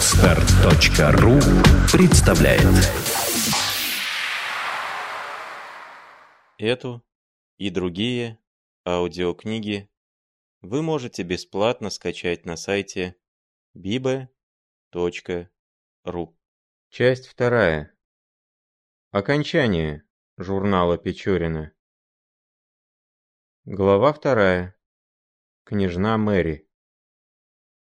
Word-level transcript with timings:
Отстар.ру 0.00 1.38
представляет 1.92 2.64
Эту 6.56 7.04
и 7.58 7.68
другие 7.68 8.38
аудиокниги 8.86 9.90
вы 10.62 10.80
можете 10.80 11.22
бесплатно 11.22 11.90
скачать 11.90 12.46
на 12.46 12.56
сайте 12.56 13.14
bibe.ru. 13.76 14.30
Часть 16.88 17.26
вторая. 17.26 17.94
Окончание 19.10 20.08
журнала 20.38 20.96
Печорина. 20.96 21.74
Глава 23.66 24.14
вторая. 24.14 24.74
Княжна 25.64 26.16
Мэри. 26.16 26.66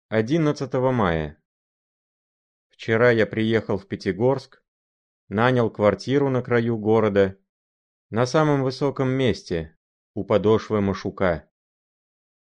11 0.10 0.74
мая. 0.74 1.43
Вчера 2.84 3.12
я 3.12 3.26
приехал 3.26 3.78
в 3.78 3.88
Пятигорск, 3.88 4.62
нанял 5.30 5.70
квартиру 5.70 6.30
на 6.30 6.41
краю 6.41 6.78
города, 6.78 7.40
на 8.10 8.26
самом 8.26 8.62
высоком 8.62 9.08
месте, 9.08 9.78
у 10.16 10.26
подошвы 10.26 10.82
Машука. 10.82 11.50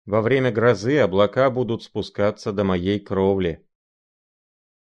Во 0.06 0.24
время 0.24 0.52
грозы 0.52 0.98
облака 0.98 1.52
будут 1.52 1.84
спускаться 1.84 2.52
до 2.52 2.64
моей 2.64 3.00
кровли. 3.00 3.70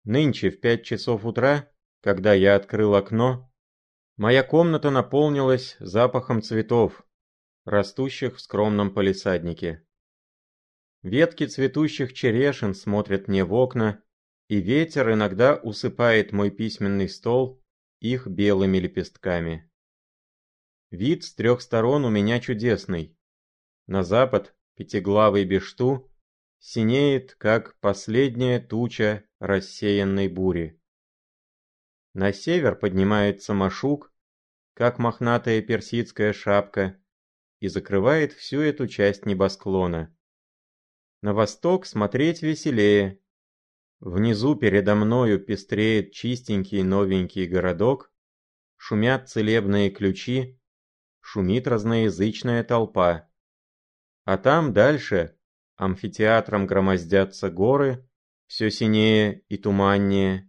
Нынче 0.04 0.50
в 0.50 0.60
пять 0.60 0.84
часов 0.84 1.24
утра, 1.24 1.72
когда 2.02 2.34
я 2.34 2.54
открыл 2.54 2.94
окно, 2.94 3.50
моя 4.18 4.42
комната 4.42 4.90
наполнилась 4.90 5.76
запахом 5.80 6.42
цветов, 6.42 7.06
растущих 7.64 8.36
в 8.36 8.42
скромном 8.42 8.92
палисаднике. 8.92 9.82
Ветки 11.00 11.46
цветущих 11.46 12.12
черешин 12.12 12.74
смотрят 12.74 13.28
мне 13.28 13.46
в 13.46 13.54
окна, 13.54 14.04
и 14.48 14.60
ветер 14.60 15.12
иногда 15.12 15.56
усыпает 15.56 16.32
мой 16.32 16.50
письменный 16.50 17.08
стол 17.08 17.62
их 18.00 18.26
белыми 18.26 18.78
лепестками. 18.78 19.70
Вид 20.90 21.24
с 21.24 21.34
трех 21.34 21.60
сторон 21.60 22.04
у 22.04 22.10
меня 22.10 22.40
чудесный. 22.40 23.16
На 23.86 24.02
запад 24.02 24.54
пятиглавый 24.74 25.44
Бешту 25.44 26.10
синеет, 26.58 27.34
как 27.34 27.78
последняя 27.80 28.58
туча 28.58 29.24
рассеянной 29.38 30.28
бури. 30.28 30.80
На 32.14 32.32
север 32.32 32.74
поднимается 32.74 33.52
Машук, 33.52 34.12
как 34.74 34.98
мохнатая 34.98 35.60
персидская 35.60 36.32
шапка, 36.32 37.00
и 37.60 37.68
закрывает 37.68 38.32
всю 38.32 38.60
эту 38.60 38.86
часть 38.86 39.26
небосклона. 39.26 40.16
На 41.20 41.34
восток 41.34 41.84
смотреть 41.84 42.42
веселее. 42.42 43.20
Внизу 44.00 44.54
передо 44.54 44.94
мною 44.94 45.40
пестреет 45.40 46.12
чистенький 46.12 46.82
новенький 46.82 47.46
городок, 47.46 48.12
шумят 48.76 49.28
целебные 49.28 49.90
ключи, 49.90 50.60
шумит 51.20 51.66
разноязычная 51.66 52.62
толпа. 52.62 53.28
А 54.24 54.38
там 54.38 54.72
дальше 54.72 55.36
амфитеатром 55.76 56.66
громоздятся 56.66 57.50
горы, 57.50 58.08
все 58.46 58.70
синее 58.70 59.40
и 59.48 59.56
туманнее, 59.56 60.48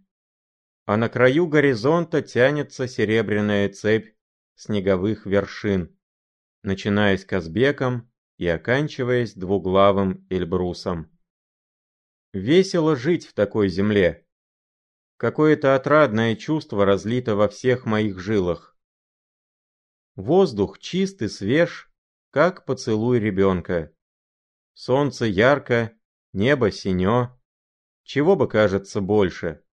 а 0.86 0.96
на 0.96 1.08
краю 1.08 1.46
горизонта 1.46 2.22
тянется 2.22 2.88
серебряная 2.88 3.68
цепь 3.68 4.14
снеговых 4.54 5.26
вершин, 5.26 5.96
начиная 6.62 7.16
с 7.16 7.24
Казбеком 7.24 8.10
и 8.38 8.46
оканчиваясь 8.46 9.34
двуглавым 9.34 10.26
Эльбрусом. 10.30 11.10
Весело 12.32 12.94
жить 12.94 13.26
в 13.26 13.32
такой 13.32 13.68
земле. 13.68 14.24
Какое-то 15.16 15.74
отрадное 15.74 16.36
чувство 16.36 16.84
разлито 16.84 17.34
во 17.34 17.48
всех 17.48 17.86
моих 17.86 18.20
жилах. 18.20 18.76
Воздух 20.14 20.78
чист 20.78 21.22
и 21.22 21.28
свеж, 21.28 21.90
как 22.30 22.64
поцелуй 22.64 23.18
ребенка. 23.18 23.92
Солнце 24.74 25.26
ярко, 25.26 25.92
небо 26.32 26.70
синё. 26.70 27.36
Чего 28.04 28.36
бы 28.36 28.48
кажется 28.48 29.00
больше? 29.00 29.64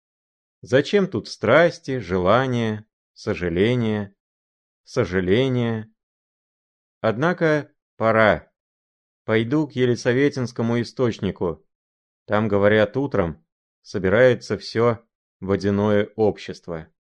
Зачем 0.62 1.08
тут 1.08 1.28
страсти, 1.28 2.00
желания, 2.00 2.88
сожаления, 3.14 4.16
сожаления? 4.84 5.94
Однако 7.02 7.72
пора. 7.98 8.52
Пойду 9.26 9.68
к 9.68 9.74
Елисаветинскому 9.74 10.82
источнику. 10.82 11.67
Там, 12.28 12.50
говорят, 12.50 12.98
утром 12.98 13.42
собирается 13.82 14.58
все 14.58 15.02
водяное 15.40 16.12
общество. 16.18 16.92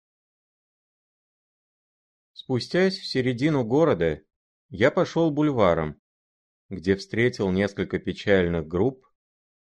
Спустясь 2.31 2.97
в 2.97 3.05
середину 3.05 3.65
города, 3.65 4.21
я 4.69 4.89
пошел 4.89 5.29
бульваром, 5.29 6.01
где 6.69 6.95
встретил 6.95 7.51
несколько 7.51 7.99
печальных 7.99 8.67
групп, 8.67 9.05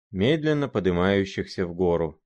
медленно 0.10 0.70
поднимающихся 0.70 1.68
в 1.68 1.76
гору. 1.76 2.24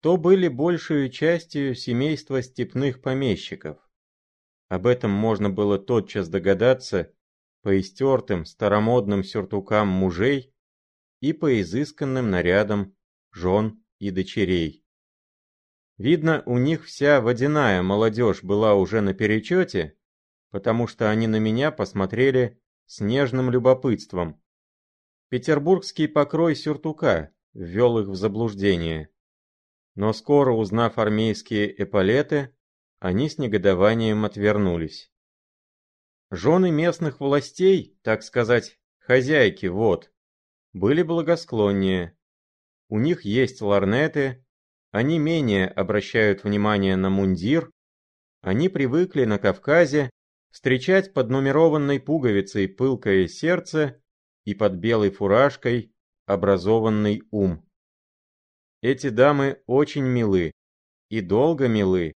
То 0.00 0.18
были 0.18 0.48
большую 0.48 1.08
частью 1.08 1.74
семейства 1.74 2.42
степных 2.42 3.00
помещиков. 3.00 3.78
Об 4.68 4.86
этом 4.86 5.10
можно 5.10 5.48
было 5.48 5.78
тотчас 5.78 6.28
догадаться 6.28 7.14
по 7.62 7.80
истертым 7.80 8.44
старомодным 8.44 9.24
сюртукам 9.24 9.88
мужей 9.88 10.53
и 11.24 11.32
по 11.32 11.58
изысканным 11.58 12.30
нарядам 12.30 12.94
жен 13.32 13.82
и 13.98 14.10
дочерей. 14.10 14.84
Видно, 15.96 16.42
у 16.44 16.58
них 16.58 16.84
вся 16.84 17.22
водяная 17.22 17.80
молодежь 17.82 18.42
была 18.42 18.74
уже 18.74 19.00
на 19.00 19.14
перечете, 19.14 19.96
потому 20.50 20.86
что 20.86 21.08
они 21.08 21.26
на 21.26 21.38
меня 21.38 21.70
посмотрели 21.70 22.60
с 22.84 23.00
нежным 23.00 23.50
любопытством. 23.50 24.38
Петербургский 25.30 26.08
покрой 26.08 26.54
сюртука 26.54 27.32
ввел 27.54 27.98
их 28.00 28.08
в 28.08 28.16
заблуждение. 28.16 29.08
Но 29.94 30.12
скоро 30.12 30.52
узнав 30.52 30.98
армейские 30.98 31.82
эполеты, 31.82 32.54
они 32.98 33.30
с 33.30 33.38
негодованием 33.38 34.26
отвернулись. 34.26 35.10
Жены 36.30 36.70
местных 36.70 37.20
властей, 37.20 37.98
так 38.02 38.22
сказать, 38.22 38.78
хозяйки, 38.98 39.66
вот, 39.66 40.10
были 40.74 41.02
благосклоннее. 41.02 42.14
У 42.90 42.98
них 42.98 43.24
есть 43.24 43.62
ларнеты, 43.62 44.44
они 44.90 45.18
менее 45.18 45.68
обращают 45.68 46.44
внимание 46.44 46.96
на 46.96 47.08
мундир, 47.08 47.70
они 48.42 48.68
привыкли 48.68 49.24
на 49.24 49.38
Кавказе 49.38 50.10
встречать 50.50 51.14
под 51.14 51.30
нумерованной 51.30 51.98
пуговицей 51.98 52.68
пылкое 52.68 53.26
сердце 53.26 54.02
и 54.44 54.54
под 54.54 54.74
белой 54.74 55.10
фуражкой 55.10 55.94
образованный 56.26 57.22
ум. 57.30 57.66
Эти 58.82 59.08
дамы 59.08 59.62
очень 59.66 60.04
милы 60.04 60.52
и 61.08 61.22
долго 61.22 61.68
милы, 61.68 62.12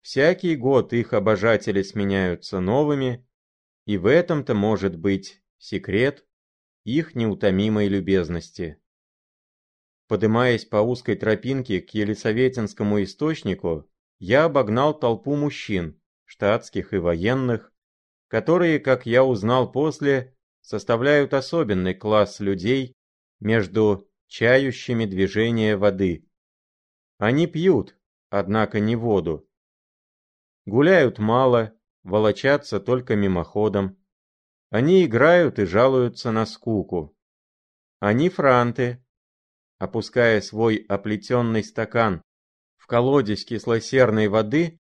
Всякий 0.00 0.56
год 0.56 0.92
их 0.92 1.12
обожатели 1.12 1.82
сменяются 1.82 2.60
новыми, 2.60 3.26
и 3.84 3.98
в 3.98 4.06
этом-то 4.06 4.54
может 4.54 4.96
быть 4.96 5.42
секрет 5.58 6.24
их 6.96 7.14
неутомимой 7.14 7.88
любезности. 7.88 8.80
Подымаясь 10.06 10.64
по 10.64 10.76
узкой 10.76 11.16
тропинке 11.16 11.80
к 11.80 11.90
Елисаветинскому 11.90 13.02
источнику, 13.02 13.90
я 14.18 14.44
обогнал 14.44 14.98
толпу 14.98 15.36
мужчин, 15.36 16.00
штатских 16.24 16.94
и 16.94 16.98
военных, 16.98 17.72
которые, 18.28 18.78
как 18.78 19.06
я 19.06 19.24
узнал 19.24 19.70
после, 19.70 20.34
составляют 20.60 21.34
особенный 21.34 21.94
класс 21.94 22.40
людей 22.40 22.94
между 23.40 24.08
чающими 24.26 25.04
движения 25.04 25.76
воды. 25.76 26.26
Они 27.18 27.46
пьют, 27.46 27.96
однако 28.30 28.80
не 28.80 28.96
воду, 28.96 29.48
Гуляют 30.68 31.18
мало, 31.18 31.72
волочатся 32.02 32.78
только 32.78 33.16
мимоходом. 33.16 33.96
Они 34.70 35.04
играют 35.04 35.58
и 35.58 35.64
жалуются 35.64 36.30
на 36.30 36.44
скуку. 36.44 37.16
Они 38.00 38.28
франты. 38.28 39.04
Опуская 39.78 40.40
свой 40.40 40.76
оплетенный 40.88 41.62
стакан 41.62 42.22
в 42.76 42.86
колодец 42.86 43.44
кислосерной 43.44 44.28
воды, 44.28 44.80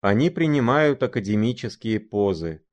они 0.00 0.30
принимают 0.30 1.02
академические 1.02 1.98
позы. 2.00 2.64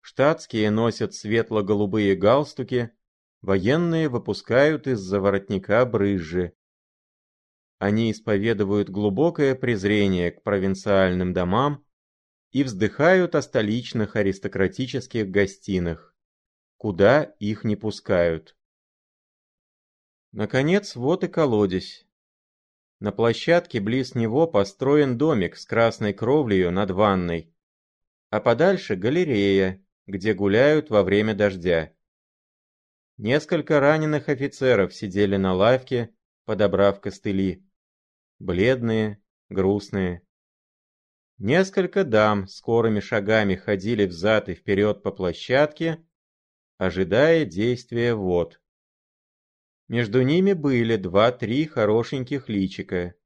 Штатские 0.00 0.70
носят 0.70 1.14
светло-голубые 1.14 2.16
галстуки, 2.16 2.90
военные 3.42 4.08
выпускают 4.08 4.86
из-за 4.86 5.20
воротника 5.20 5.84
брызжи. 5.84 6.54
Они 7.78 8.10
исповедуют 8.10 8.88
глубокое 8.88 9.54
презрение 9.54 10.32
к 10.32 10.42
провинциальным 10.42 11.32
домам 11.32 11.84
и 12.52 12.64
вздыхают 12.64 13.34
о 13.34 13.42
столичных 13.42 14.14
аристократических 14.14 15.30
гостинах, 15.30 16.14
куда 16.76 17.24
их 17.40 17.64
не 17.64 17.76
пускают. 17.76 18.56
Наконец, 20.32 20.94
вот 20.94 21.24
и 21.24 21.28
колодец. 21.28 22.06
На 23.00 23.10
площадке 23.10 23.80
близ 23.80 24.14
него 24.14 24.46
построен 24.46 25.18
домик 25.18 25.56
с 25.56 25.66
красной 25.66 26.12
кровлею 26.12 26.70
над 26.70 26.90
ванной, 26.90 27.52
а 28.30 28.40
подальше 28.40 28.96
галерея, 28.96 29.84
где 30.06 30.34
гуляют 30.34 30.90
во 30.90 31.02
время 31.02 31.34
дождя. 31.34 31.92
Несколько 33.16 33.80
раненых 33.80 34.28
офицеров 34.28 34.94
сидели 34.94 35.36
на 35.36 35.54
лавке, 35.54 36.14
подобрав 36.44 37.00
костыли. 37.00 37.66
Бледные, 38.38 39.22
грустные. 39.48 40.22
Несколько 41.44 42.04
дам 42.04 42.46
скорыми 42.46 43.00
шагами 43.00 43.56
ходили 43.56 44.06
взад 44.06 44.48
и 44.48 44.54
вперед 44.54 45.02
по 45.02 45.10
площадке, 45.10 46.06
ожидая 46.78 47.44
действия 47.44 48.14
вод. 48.14 48.60
Между 49.88 50.22
ними 50.22 50.52
были 50.52 50.94
два-три 50.94 51.66
хорошеньких 51.66 52.48
личика. 52.48 53.16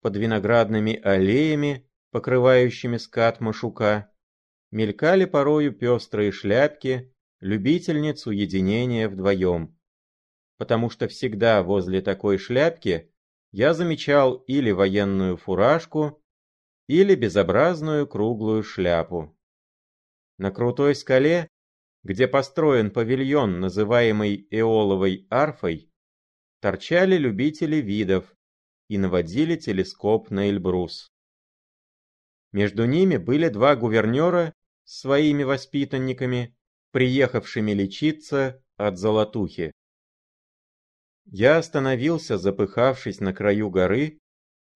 Под 0.00 0.16
виноградными 0.16 0.98
аллеями, 0.98 1.90
покрывающими 2.10 2.96
скат 2.96 3.42
Машука, 3.42 4.10
мелькали 4.70 5.26
порою 5.26 5.74
пестрые 5.74 6.32
шляпки 6.32 7.14
любительниц 7.40 8.26
уединения 8.26 9.10
вдвоем. 9.10 9.78
Потому 10.56 10.88
что 10.88 11.06
всегда 11.06 11.62
возле 11.62 12.00
такой 12.00 12.38
шляпки 12.38 13.12
я 13.52 13.74
замечал 13.74 14.36
или 14.36 14.70
военную 14.70 15.36
фуражку, 15.36 16.22
или 16.88 17.14
безобразную 17.14 18.06
круглую 18.06 18.62
шляпу. 18.62 19.36
На 20.38 20.50
крутой 20.50 20.94
скале, 20.94 21.48
где 22.02 22.28
построен 22.28 22.90
павильон, 22.90 23.60
называемый 23.60 24.46
Эоловой 24.50 25.26
арфой, 25.30 25.90
торчали 26.60 27.16
любители 27.16 27.76
видов 27.76 28.34
и 28.88 28.98
наводили 28.98 29.56
телескоп 29.56 30.30
на 30.30 30.48
Эльбрус. 30.48 31.10
Между 32.52 32.86
ними 32.86 33.16
были 33.16 33.48
два 33.48 33.74
гувернера 33.76 34.52
с 34.84 35.00
своими 35.00 35.42
воспитанниками, 35.42 36.56
приехавшими 36.92 37.72
лечиться 37.72 38.62
от 38.76 38.98
золотухи. 38.98 39.72
Я 41.24 41.58
остановился, 41.58 42.38
запыхавшись 42.38 43.20
на 43.20 43.34
краю 43.34 43.68
горы, 43.68 44.20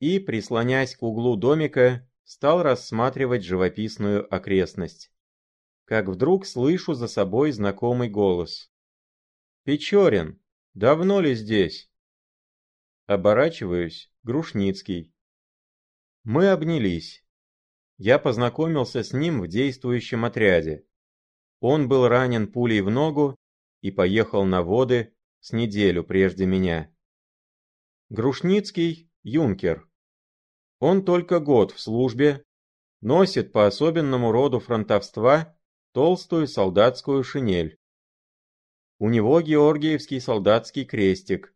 и, 0.01 0.19
прислонясь 0.19 0.97
к 0.97 1.03
углу 1.03 1.37
домика, 1.37 2.09
стал 2.25 2.63
рассматривать 2.63 3.45
живописную 3.45 4.33
окрестность. 4.35 5.13
Как 5.85 6.09
вдруг 6.09 6.47
слышу 6.47 6.95
за 6.95 7.07
собой 7.07 7.53
знакомый 7.53 8.09
голос. 8.09 8.73
«Печорин, 9.65 10.41
давно 10.75 11.21
ли 11.21 11.35
здесь?» 11.35 11.91
Оборачиваюсь, 13.07 14.13
Грушницкий. 14.23 15.13
Мы 16.23 16.49
обнялись. 16.49 17.25
Я 17.99 18.19
познакомился 18.19 19.03
с 19.03 19.13
ним 19.13 19.41
в 19.41 19.49
действующем 19.49 20.25
отряде. 20.25 20.87
Он 21.59 21.89
был 21.89 22.09
ранен 22.09 22.51
пулей 22.51 22.81
в 22.81 22.91
ногу 22.91 23.37
и 23.81 23.91
поехал 23.91 24.45
на 24.45 24.63
воды 24.63 25.15
с 25.41 25.53
неделю 25.53 26.05
прежде 26.05 26.47
меня. 26.47 26.95
Грушницкий– 28.09 29.11
юнкер. 29.23 29.90
Он 30.81 31.05
только 31.05 31.41
год 31.41 31.73
в 31.73 31.81
службе, 31.81 32.43
носит 33.03 33.53
по 33.53 33.67
особенному 33.67 34.33
роду 34.33 34.61
фронтовства 34.61 35.55
толстую 35.93 36.49
солдатскую 36.49 37.23
шинель. 37.23 37.79
У 38.99 39.11
него 39.11 39.41
георгиевский 39.43 40.21
солдатский 40.21 40.87
крестик. 40.87 41.55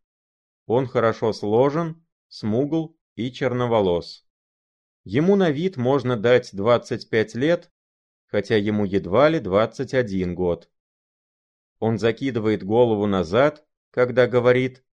Он 0.66 0.86
хорошо 0.86 1.32
сложен, 1.32 2.06
смугл 2.28 2.98
и 3.16 3.32
черноволос. 3.32 4.26
Ему 5.04 5.36
на 5.36 5.50
вид 5.50 5.78
можно 5.78 6.18
дать 6.18 6.54
25 6.54 7.34
лет, 7.34 7.70
хотя 8.26 8.56
ему 8.56 8.84
едва 8.84 9.30
ли 9.30 9.40
21 9.40 10.34
год. 10.34 10.70
Он 11.78 11.98
закидывает 11.98 12.62
голову 12.62 13.06
назад, 13.06 13.66
когда 13.90 14.26
говорит, 14.26 14.84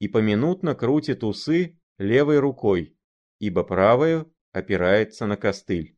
и 0.00 0.08
поминутно 0.08 0.74
крутит 0.74 1.22
усы 1.22 1.80
левой 1.98 2.38
рукой, 2.38 2.97
ибо 3.38 3.64
правою 3.64 4.32
опирается 4.52 5.26
на 5.26 5.36
костыль. 5.36 5.96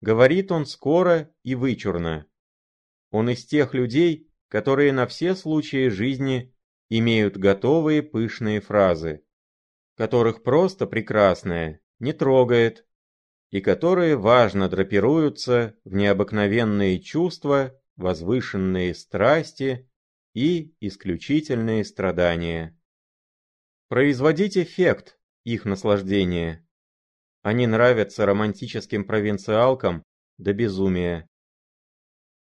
Говорит 0.00 0.50
он 0.50 0.66
скоро 0.66 1.32
и 1.42 1.54
вычурно. 1.54 2.26
Он 3.10 3.30
из 3.30 3.44
тех 3.44 3.74
людей, 3.74 4.30
которые 4.48 4.92
на 4.92 5.06
все 5.06 5.34
случаи 5.34 5.88
жизни 5.88 6.54
имеют 6.88 7.36
готовые 7.36 8.02
пышные 8.02 8.60
фразы, 8.60 9.24
которых 9.96 10.42
просто 10.42 10.86
прекрасное 10.86 11.80
не 11.98 12.12
трогает, 12.12 12.86
и 13.50 13.60
которые 13.60 14.16
важно 14.16 14.68
драпируются 14.68 15.76
в 15.84 15.94
необыкновенные 15.94 16.98
чувства, 17.00 17.78
возвышенные 17.96 18.94
страсти 18.94 19.90
и 20.32 20.74
исключительные 20.80 21.84
страдания. 21.84 22.78
Производить 23.88 24.56
эффект 24.56 25.18
их 25.44 25.64
наслаждения. 25.64 26.66
Они 27.42 27.66
нравятся 27.66 28.26
романтическим 28.26 29.04
провинциалкам 29.04 30.04
до 30.38 30.52
безумия. 30.52 31.28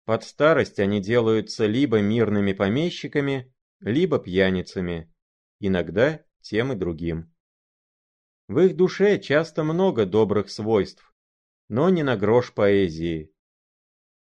Под 0.04 0.24
старость 0.24 0.78
они 0.78 1.00
делаются 1.00 1.66
либо 1.66 2.00
мирными 2.00 2.52
помещиками, 2.52 3.54
либо 3.80 4.18
пьяницами, 4.18 5.12
иногда 5.60 6.22
тем 6.42 6.72
и 6.72 6.76
другим. 6.76 7.34
В 8.48 8.58
их 8.60 8.76
душе 8.76 9.18
часто 9.18 9.64
много 9.64 10.04
добрых 10.04 10.50
свойств, 10.50 11.14
но 11.68 11.88
не 11.88 12.02
на 12.02 12.16
грош 12.16 12.52
поэзии. 12.52 13.32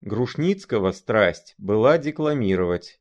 Грушницкого 0.00 0.92
страсть 0.92 1.54
была 1.58 1.98
декламировать. 1.98 3.00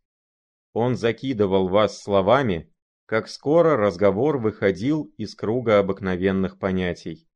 Он 0.74 0.96
закидывал 0.96 1.68
вас 1.68 2.02
словами, 2.02 2.71
как 3.06 3.28
скоро 3.28 3.76
разговор 3.76 4.38
выходил 4.38 5.14
из 5.18 5.36
круга 5.36 5.80
обыкновенных 5.80 6.60
понятий. 6.60 7.28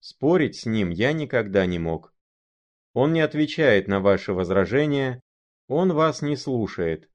Спорить 0.00 0.56
с 0.56 0.66
ним 0.66 0.90
я 0.90 1.12
никогда 1.12 1.66
не 1.66 1.78
мог. 1.78 2.14
Он 2.92 3.12
не 3.12 3.20
отвечает 3.20 3.88
на 3.88 4.00
ваши 4.00 4.32
возражения, 4.32 5.20
он 5.68 5.92
вас 5.92 6.22
не 6.22 6.36
слушает. 6.36 7.08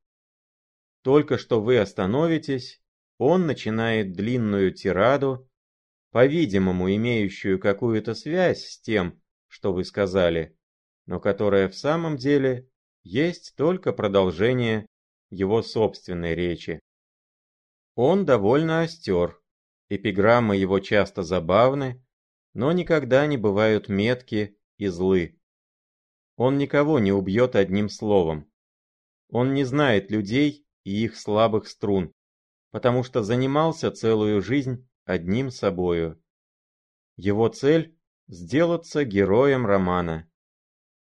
Только 1.02 1.38
что 1.38 1.62
вы 1.62 1.78
остановитесь, 1.80 2.82
он 3.18 3.46
начинает 3.46 4.14
длинную 4.14 4.74
тираду, 4.74 5.50
по-видимому, 6.12 6.94
имеющую 6.96 7.60
какую-то 7.60 8.14
связь 8.14 8.66
с 8.66 8.80
тем, 8.80 9.22
что 9.48 9.74
вы 9.74 9.84
сказали, 9.84 10.58
но 11.06 11.20
которая 11.20 11.68
в 11.68 11.76
самом 11.76 12.18
деле 12.18 12.70
есть 13.04 13.54
только 13.56 13.94
продолжение 13.94 14.86
его 15.30 15.62
собственной 15.62 16.36
речи. 16.36 16.80
Он 18.00 18.26
довольно 18.26 18.82
остер, 18.82 19.42
эпиграммы 19.90 20.56
его 20.56 20.80
часто 20.80 21.24
забавны, 21.24 22.06
но 22.54 22.72
никогда 22.72 23.26
не 23.26 23.38
бывают 23.38 23.90
метки 23.90 24.56
и 24.78 24.86
злы. 24.86 25.42
Он 26.36 26.60
никого 26.60 27.00
не 27.00 27.12
убьет 27.12 27.56
одним 27.56 27.90
словом. 27.90 28.52
Он 29.30 29.56
не 29.56 29.64
знает 29.64 30.12
людей 30.12 30.64
и 30.84 31.06
их 31.06 31.18
слабых 31.18 31.68
струн, 31.68 32.14
потому 32.70 33.02
что 33.02 33.24
занимался 33.24 33.90
целую 33.90 34.44
жизнь 34.44 34.88
одним 35.06 35.50
собою. 35.50 36.22
Его 37.16 37.48
цель– 37.48 37.98
сделаться 38.28 39.06
героем 39.06 39.66
романа. 39.66 40.30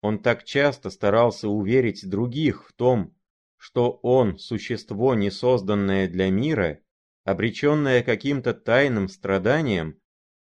Он 0.01 0.23
так 0.23 0.45
часто 0.45 0.91
старался 0.91 1.49
уверить 1.49 2.09
других 2.09 2.69
в 2.69 2.73
том, 2.73 3.18
что 3.59 4.01
он– 4.03 4.39
существо, 4.39 5.15
не 5.15 5.31
созданное 5.31 6.09
для 6.09 6.31
мира, 6.31 6.81
обреченное 7.25 8.03
каким-то 8.03 8.55
тайным 8.55 9.09
страданием, 9.09 10.01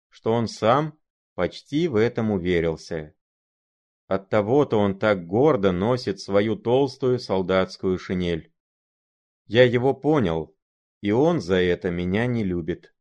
что 0.09 0.33
он 0.33 0.47
сам 0.47 0.97
почти 1.35 1.87
в 1.87 1.95
этом 1.95 2.31
уверился. 2.31 3.13
Оттого-то 4.07 4.79
он 4.79 4.97
так 4.97 5.27
гордо 5.27 5.71
носит 5.71 6.19
свою 6.19 6.55
толстую 6.55 7.19
солдатскую 7.19 7.99
шинель. 7.99 8.51
Я 9.45 9.63
его 9.63 9.93
понял, 9.93 10.55
и 11.01 11.11
он 11.11 11.41
за 11.41 11.57
это 11.57 11.91
меня 11.91 12.25
не 12.25 12.43
любит 12.43 12.93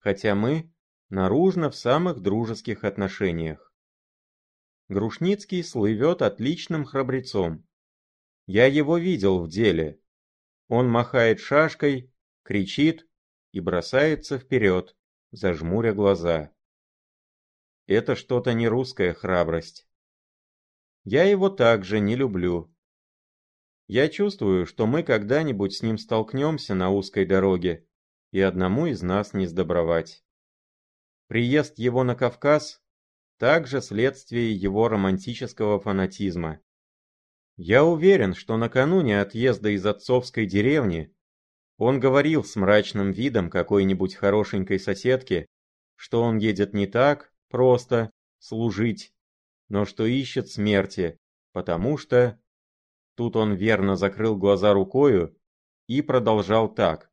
хотя 0.00 0.34
мы 0.34 0.72
наружно 1.10 1.70
в 1.70 1.76
самых 1.76 2.20
дружеских 2.20 2.84
отношениях. 2.84 3.72
Грушницкий 4.88 5.62
слывет 5.62 6.22
отличным 6.22 6.84
храбрецом. 6.84 7.64
Я 8.52 8.66
его 8.66 8.98
видел 8.98 9.40
в 9.44 9.48
деле. 9.48 10.00
Он 10.66 10.90
махает 10.90 11.38
шашкой, 11.38 12.12
кричит 12.42 13.08
и 13.52 13.60
бросается 13.60 14.40
вперед, 14.40 14.96
зажмуря 15.30 15.94
глаза. 15.94 16.50
Это 17.86 18.16
что-то 18.16 18.52
не 18.52 18.66
русская 18.66 19.14
храбрость. 19.14 19.88
Я 21.04 21.22
его 21.22 21.48
также 21.48 22.00
не 22.00 22.16
люблю. 22.16 22.74
Я 23.86 24.08
чувствую, 24.08 24.66
что 24.66 24.84
мы 24.84 25.04
когда-нибудь 25.04 25.74
с 25.74 25.82
ним 25.82 25.96
столкнемся 25.96 26.74
на 26.74 26.90
узкой 26.90 27.26
дороге, 27.26 27.86
и 28.32 28.40
одному 28.40 28.86
из 28.86 29.00
нас 29.00 29.32
не 29.32 29.46
сдобровать. 29.46 30.24
Приезд 31.28 31.78
его 31.78 32.02
на 32.02 32.16
Кавказ– 32.16 32.82
также 33.38 33.80
следствие 33.80 34.52
его 34.52 34.88
романтического 34.88 35.78
фанатизма. 35.78 36.60
Я 37.62 37.84
уверен, 37.84 38.34
что 38.34 38.56
накануне 38.56 39.20
отъезда 39.20 39.68
из 39.68 39.84
отцовской 39.84 40.46
деревни 40.46 41.14
он 41.76 42.00
говорил 42.00 42.42
с 42.42 42.56
мрачным 42.56 43.12
видом 43.12 43.50
какой-нибудь 43.50 44.14
хорошенькой 44.14 44.80
соседки, 44.80 45.46
что 45.94 46.22
он 46.22 46.38
едет 46.38 46.72
не 46.72 46.86
так 46.86 47.34
просто 47.50 48.10
служить, 48.38 49.12
но 49.68 49.84
что 49.84 50.06
ищет 50.06 50.48
смерти, 50.48 51.18
потому 51.52 51.98
что 51.98 52.40
Тут 53.20 53.36
он 53.36 53.52
верно 53.52 53.96
закрыл 53.96 54.34
глаза 54.34 54.72
рукою 54.72 55.36
и 55.86 56.00
продолжал 56.00 56.74
так. 56.74 57.12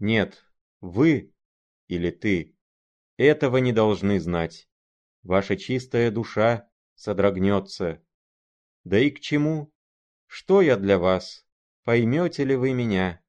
«Нет, 0.00 0.44
вы 0.80 1.32
или 1.86 2.10
ты 2.10 2.56
этого 3.18 3.58
не 3.58 3.72
должны 3.72 4.18
знать. 4.18 4.68
Ваша 5.22 5.56
чистая 5.56 6.10
душа 6.10 6.68
содрогнется. 6.96 8.02
Да 8.84 8.98
и 8.98 9.10
к 9.10 9.20
чему? 9.20 9.72
Что 10.26 10.62
я 10.62 10.76
для 10.76 10.98
вас? 10.98 11.46
Поймете 11.84 12.44
ли 12.44 12.56
вы 12.56 12.72
меня?» 12.72 13.22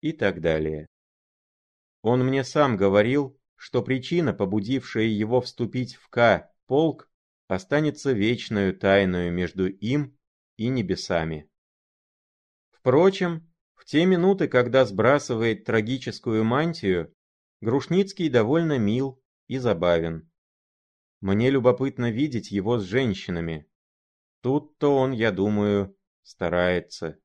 И 0.00 0.12
так 0.12 0.40
далее. 0.40 0.86
Он 2.02 2.24
мне 2.24 2.44
сам 2.44 2.76
говорил, 2.76 3.38
что 3.56 3.82
причина, 3.82 4.32
побудившая 4.32 5.04
его 5.04 5.40
вступить 5.40 5.96
в 5.96 6.08
К 6.08 6.50
полк, 6.66 7.10
останется 7.48 8.12
вечную 8.12 8.76
тайною 8.78 9.32
между 9.32 9.68
им 9.68 10.16
и 10.56 10.68
небесами. 10.68 11.50
Впрочем, 12.70 13.52
в 13.74 13.84
те 13.84 14.06
минуты, 14.06 14.48
когда 14.48 14.84
сбрасывает 14.84 15.64
трагическую 15.64 16.44
мантию, 16.44 17.12
Грушницкий 17.60 18.28
довольно 18.28 18.78
мил 18.78 19.20
и 19.48 19.58
забавен. 19.58 20.30
Мне 21.20 21.50
любопытно 21.50 22.10
видеть 22.10 22.52
его 22.52 22.78
с 22.78 22.84
женщинами. 22.84 23.66
Тут-то 24.40 24.96
он, 24.96 25.12
я 25.12 25.32
думаю, 25.32 25.96
старается. 26.22 27.18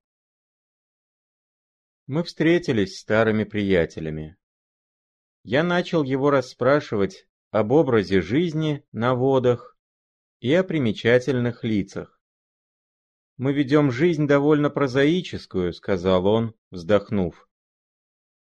Мы 2.07 2.23
встретились 2.23 2.99
старыми 2.99 3.43
приятелями. 3.43 4.37
Я 5.43 5.63
начал 5.63 6.03
его 6.03 6.29
расспрашивать 6.29 7.27
об 7.51 7.71
образе 7.71 8.21
жизни 8.21 8.85
на 8.91 9.13
водах 9.13 9.77
и 10.39 10.53
о 10.53 10.63
примечательных 10.63 11.63
лицах. 11.63 12.19
«Мы 13.37 13.53
ведем 13.53 13.91
жизнь 13.91 14.27
довольно 14.27 14.69
прозаическую»,— 14.69 15.73
сказал 15.73 16.25
он, 16.25 16.55
вздохнув. 16.71 17.47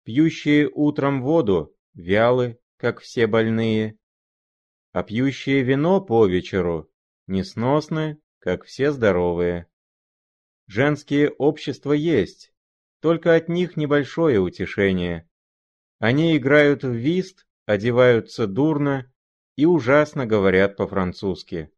«Пьющие 0.04 0.70
утром 0.74 1.22
воду 1.22 1.76
вялы, 1.94 2.60
как 2.78 3.00
все 3.00 3.28
больные, 3.28 3.98
а 4.92 5.04
пьющие 5.04 5.64
вино 5.64 6.02
по 6.02 6.26
вечеру 6.26 6.90
несносны, 7.28 8.20
как 8.48 8.64
все 8.64 8.94
здоровые. 8.94 9.68
Женские 10.68 11.32
общества 11.32 11.92
есть, 11.92 12.54
только 13.02 13.36
от 13.36 13.50
них 13.50 13.76
небольшое 13.76 14.40
утешение. 14.40 15.30
Они 16.00 16.38
играют 16.38 16.86
в 16.86 16.94
вист, 16.94 17.46
одеваются 17.66 18.48
дурно 18.48 19.12
и 19.58 19.66
ужасно 19.66 20.26
говорят 20.26 20.78
по-французски. 20.78 21.74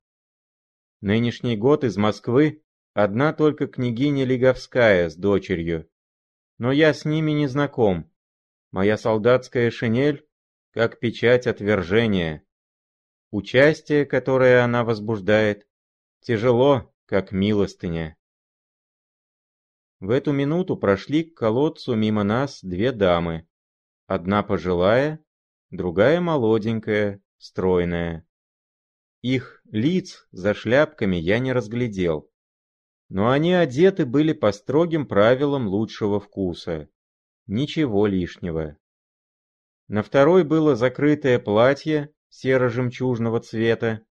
Нынешний 1.01 1.57
год 1.57 1.83
из 1.83 1.97
Москвы 1.97 2.61
Одна 2.93 3.33
только 3.33 3.65
княгиня 3.65 4.25
Лиговская 4.25 5.09
с 5.09 5.15
дочерью. 5.15 5.89
Но 6.59 6.71
я 6.71 6.93
с 6.93 7.03
ними 7.03 7.31
не 7.31 7.47
знаком. 7.47 8.11
Моя 8.69 8.95
солдатская 8.95 9.71
шинель, 9.71 10.23
как 10.69 10.99
печать 10.99 11.47
отвержения. 11.47 12.43
Участие, 13.31 14.05
которое 14.05 14.63
она 14.63 14.83
возбуждает, 14.83 15.65
тяжело, 16.21 16.93
как 17.05 17.31
милостыня. 17.31 18.17
В 19.99 20.09
эту 20.11 20.31
минуту 20.31 20.77
прошли 20.77 21.23
к 21.23 21.35
колодцу 21.37 21.95
мимо 21.95 22.23
нас 22.23 22.63
две 22.63 22.91
дамы. 22.91 23.47
Одна 24.07 24.43
пожилая, 24.43 25.23
другая 25.69 26.21
молоденькая, 26.21 27.21
стройная. 27.37 28.27
Их 29.21 29.61
лиц 29.65 30.27
за 30.31 30.53
шляпками 30.53 31.17
я 31.17 31.39
не 31.39 31.51
разглядел 31.51 32.29
но 33.09 33.31
они 33.31 33.53
одеты 33.53 34.05
были 34.05 34.33
по 34.33 34.51
строгим 34.51 35.07
правилам 35.07 35.67
лучшего 35.67 36.19
вкуса. 36.19 36.89
Ничего 37.47 38.05
лишнего. 38.05 38.77
На 39.87 40.03
второй 40.03 40.43
было 40.43 40.75
закрытое 40.75 41.39
платье 41.39 42.13
серо-жемчужного 42.29 43.39
цвета. 43.39 44.05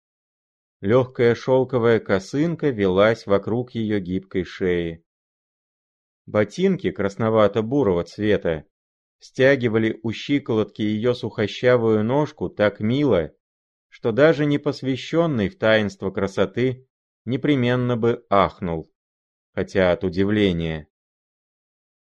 Легкая 0.80 1.34
шелковая 1.34 2.00
косынка 2.00 2.68
велась 2.68 3.26
вокруг 3.26 3.74
ее 3.74 3.98
гибкой 3.98 4.44
шеи. 4.44 5.04
Ботинки 6.26 6.90
красновато-бурого 6.90 8.04
цвета 8.04 8.66
стягивали 9.18 9.98
у 10.02 10.12
щиколотки 10.12 10.82
ее 10.82 11.14
сухощавую 11.14 12.04
ножку 12.04 12.50
так 12.50 12.80
мило, 12.80 13.32
что 13.88 14.12
даже 14.12 14.44
непосвященный 14.44 15.48
в 15.48 15.56
таинство 15.56 16.10
красоты 16.10 16.86
непременно 17.24 17.96
бы 17.96 18.26
ахнул, 18.28 18.92
хотя 19.54 19.92
от 19.92 20.04
удивления. 20.04 20.88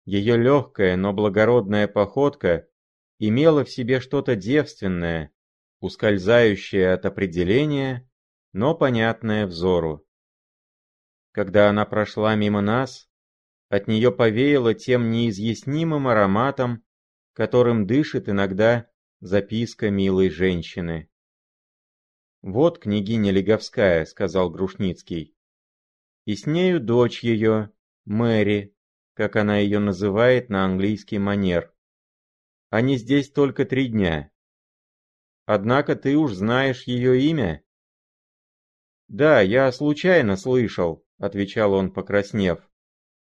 Ее 0.05 0.35
легкая, 0.35 0.97
но 0.97 1.13
благородная 1.13 1.87
походка 1.87 2.67
имела 3.19 3.63
в 3.63 3.69
себе 3.69 3.99
что-то 3.99 4.35
девственное, 4.35 5.31
ускользающее 5.79 6.91
от 6.91 7.05
определения, 7.05 8.09
но 8.53 8.75
понятное 8.75 9.47
взору. 9.47 10.07
Когда 11.31 11.69
она 11.69 11.85
прошла 11.85 12.35
мимо 12.35 12.61
нас, 12.61 13.09
от 13.69 13.87
нее 13.87 14.11
повеяло 14.11 14.75
тем 14.75 15.09
неизъяснимым 15.09 16.07
ароматом, 16.07 16.83
которым 17.33 17.87
дышит 17.87 18.29
иногда 18.29 18.87
записка 19.19 19.89
милой 19.89 20.29
женщины. 20.29 21.09
«Вот 22.43 22.77
княгиня 22.77 23.31
Леговская»,— 23.31 24.05
сказал 24.05 24.51
Грушницкий. 24.51 25.35
«И 26.25 26.35
с 26.35 26.45
нею 26.45 26.79
дочь 26.79 27.23
ее, 27.23 27.71
Мэри, 28.05 28.75
как 29.15 29.35
она 29.35 29.57
ее 29.57 29.79
называет 29.79 30.49
на 30.49 30.65
английский 30.65 31.17
манер. 31.17 31.73
Они 32.69 32.97
здесь 32.97 33.31
только 33.31 33.65
три 33.65 33.87
дня. 33.87 34.29
Однако 35.45 35.95
ты 35.95 36.15
уж 36.15 36.33
знаешь 36.33 36.83
ее 36.83 37.19
имя?» 37.19 37.62
«Да, 39.13 39.41
я 39.41 39.71
случайно 39.71 40.35
слышал»,— 40.37 41.05
отвечал 41.19 41.73
он, 41.73 41.91
покраснев. 41.91 42.67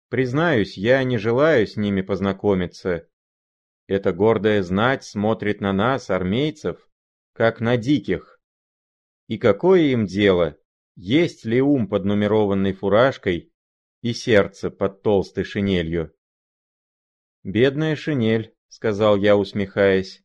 «Признаюсь, 0.08 0.77
я 0.77 1.03
не 1.03 1.18
желаю 1.18 1.65
с 1.65 1.77
ними 1.77 2.03
познакомиться. 2.03 3.10
Эта 3.88 4.13
гордая 4.13 4.62
знать 4.62 5.03
смотрит 5.03 5.62
на 5.62 5.74
нас, 5.74 6.12
армейцев, 6.12 6.88
как 7.34 7.60
на 7.60 7.75
диких. 7.75 8.39
И 9.27 9.39
какое 9.39 9.82
им 9.86 10.06
дело, 10.06 10.60
есть 10.96 11.44
ли 11.44 11.60
ум 11.60 11.88
под 11.88 12.06
нумерованной 12.06 12.74
фуражкой 12.74 13.51
и 14.03 14.13
сердце 14.13 14.70
под 14.70 15.01
толстой 15.01 15.44
шинелью? 15.44 16.13
«Бедная 17.42 17.96
шинель»,— 17.96 18.56
сказал 18.68 19.18
я, 19.18 19.36
усмехаясь. 19.36 20.24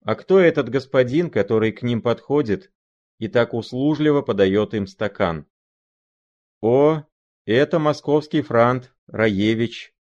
«А 0.00 0.14
кто 0.14 0.40
этот 0.40 0.70
господин, 0.70 1.28
который 1.28 1.70
к 1.70 1.82
ним 1.82 2.00
подходит 2.00 2.72
и 3.20 3.28
так 3.28 3.54
услужливо 3.54 4.22
подает 4.22 4.74
им 4.74 4.88
стакан?» 4.88 5.46
«О, 6.60 7.04
это 7.46 7.78
московский 7.78 8.42
франт, 8.42 8.92
Раевич. 9.06 9.94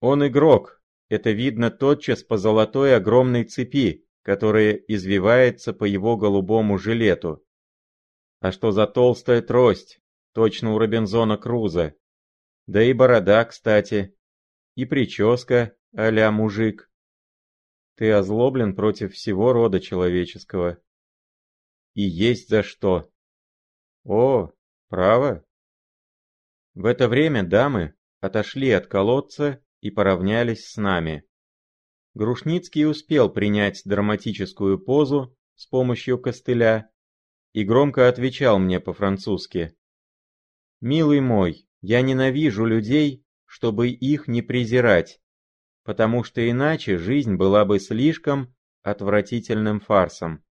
Он 0.00 0.26
игрок, 0.26 0.82
это 1.08 1.30
видно 1.30 1.70
тотчас 1.70 2.22
по 2.22 2.36
золотой 2.36 2.94
огромной 2.94 3.44
цепи, 3.44 4.06
которая 4.22 4.74
извивается 4.74 5.72
по 5.72 5.84
его 5.84 6.16
голубому 6.16 6.76
жилету. 6.76 7.42
А 8.40 8.52
что 8.52 8.72
за 8.72 8.86
толстая 8.86 9.40
трость, 9.40 10.00
точно 10.34 10.74
у 10.74 10.78
Робинзона 10.78 11.38
Круза. 11.38 11.94
Да 12.66 12.82
и 12.82 12.92
борода, 12.92 13.44
кстати. 13.44 14.14
И 14.76 14.84
прическа 14.84 15.74
а 15.96 16.30
мужик. 16.30 16.90
Ты 17.96 18.12
озлоблен 18.12 18.76
против 18.76 19.14
всего 19.14 19.52
рода 19.52 19.80
человеческого. 19.80 20.78
И 21.94 22.02
есть 22.02 22.48
за 22.48 22.62
что. 22.62 23.10
О, 24.04 24.50
право. 24.88 25.44
В 26.74 26.84
это 26.84 27.08
время 27.08 27.42
дамы 27.42 27.94
отошли 28.20 28.70
от 28.70 28.86
колодца 28.86 29.62
и 29.80 29.90
поравнялись 29.90 30.66
с 30.66 30.76
нами. 30.76 31.24
Грушницкий 32.14 32.86
успел 32.86 33.30
принять 33.30 33.82
драматическую 33.84 34.78
позу 34.78 35.36
с 35.54 35.66
помощью 35.66 36.18
костыля 36.18 36.90
и 37.52 37.64
громко 37.64 38.08
отвечал 38.08 38.58
мне 38.58 38.80
по-французски. 38.80 39.76
«Милый 40.80 41.20
мой, 41.20 41.68
Я 41.80 42.02
ненавижу 42.02 42.64
людей, 42.64 43.24
чтобы 43.44 43.88
их 43.88 44.26
не 44.26 44.42
презирать, 44.42 45.20
потому 45.84 46.24
что 46.24 46.48
иначе 46.48 46.98
жизнь 46.98 47.36
была 47.36 47.64
бы 47.64 47.78
слишком 47.78 48.54
отвратительным 48.82 49.80
фарсом. 49.80 50.44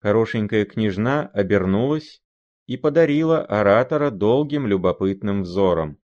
Хорошенькая 0.00 0.64
княжна 0.64 1.30
обернулась 1.32 2.22
и 2.66 2.76
подарила 2.76 3.44
оратора 3.44 4.10
долгим 4.10 4.66
любопытным 4.66 5.42
взором. 5.42 5.98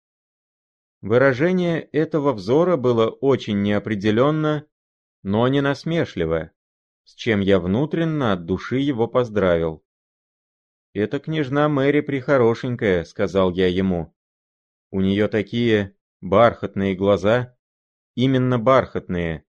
Выражение 1.01 1.81
этого 1.81 2.34
взора 2.34 2.75
было 2.75 3.08
очень 3.08 3.62
неопределенно, 3.62 4.67
но 5.24 5.48
не 5.48 5.62
насмешливо, 5.62 6.51
с 7.03 7.15
чем 7.15 7.39
я 7.39 7.60
внутренно 7.60 8.34
от 8.34 8.46
души 8.46 8.77
его 8.77 9.08
поздравил. 9.08 9.84
«Это 10.93 11.19
княжна 11.19 11.69
Мэри 11.69 12.01
прихорошенькая»,— 12.01 13.03
сказал 13.05 13.51
я 13.51 13.67
ему. 13.67 14.13
«У 14.91 15.01
нее 15.01 15.27
такие 15.27 15.96
бархатные 16.19 16.96
глаза, 16.96 17.55
именно 18.15 18.60
бархатные. 18.60 19.46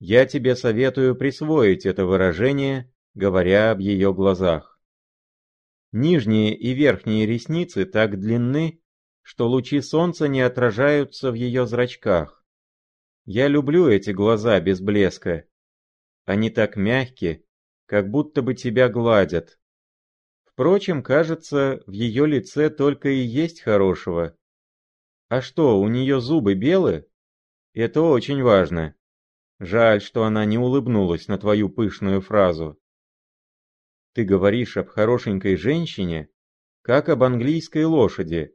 Я 0.00 0.26
тебе 0.26 0.56
советую 0.56 1.14
присвоить 1.14 1.86
это 1.86 2.06
выражение, 2.06 2.92
говоря 3.18 3.72
об 3.72 3.80
ее 3.80 4.14
глазах. 4.14 4.80
Нижние 5.92 6.56
и 6.56 6.72
верхние 6.72 7.26
ресницы 7.26 7.84
так 7.84 8.18
длинны, 8.18 8.80
что 9.22 9.48
лучи 9.48 9.80
солнца 9.80 10.28
не 10.28 10.40
отражаются 10.40 11.30
в 11.30 11.34
ее 11.34 11.66
зрачках. 11.66 12.44
Я 13.26 13.48
люблю 13.48 13.88
эти 13.88 14.10
глаза 14.10 14.58
без 14.60 14.80
блеска. 14.80 15.46
Они 16.24 16.48
так 16.48 16.76
мягкие, 16.76 17.44
как 17.86 18.08
будто 18.10 18.40
бы 18.40 18.54
тебя 18.54 18.88
гладят. 18.88 19.58
Впрочем, 20.44 21.02
кажется, 21.02 21.82
в 21.86 21.92
ее 21.92 22.26
лице 22.26 22.70
только 22.70 23.08
и 23.08 23.18
есть 23.18 23.60
хорошего. 23.60 24.36
А 25.28 25.40
что, 25.42 25.80
у 25.80 25.88
нее 25.88 26.20
зубы 26.20 26.54
белые? 26.54 27.06
Это 27.74 28.02
очень 28.02 28.42
важно. 28.42 28.94
Жаль, 29.58 30.00
что 30.00 30.24
она 30.24 30.44
не 30.44 30.58
улыбнулась 30.58 31.28
на 31.28 31.36
твою 31.36 31.68
пышную 31.68 32.20
фразу. 32.20 32.78
Ты 34.18 34.24
говоришь 34.24 34.76
об 34.76 34.88
хорошенькой 34.88 35.54
женщине, 35.54 36.28
как 36.82 37.08
об 37.08 37.22
английской 37.22 37.84
лошади, 37.84 38.52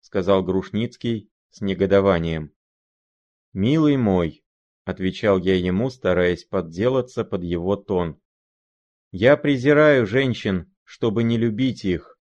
сказал 0.00 0.42
Грушницкий 0.42 1.30
с 1.50 1.60
негодованием. 1.60 2.54
«Милый 3.52 3.98
мой»,— 3.98 4.42
отвечал 4.86 5.36
я 5.36 5.54
ему, 5.54 5.90
стараясь 5.90 6.46
подделаться 6.46 7.24
под 7.24 7.44
его 7.44 7.76
тон. 7.76 8.22
«Я 9.10 9.36
презираю 9.36 10.06
женщин, 10.06 10.74
чтобы 10.82 11.24
не 11.24 11.36
любить 11.36 11.84
их, 11.84 12.18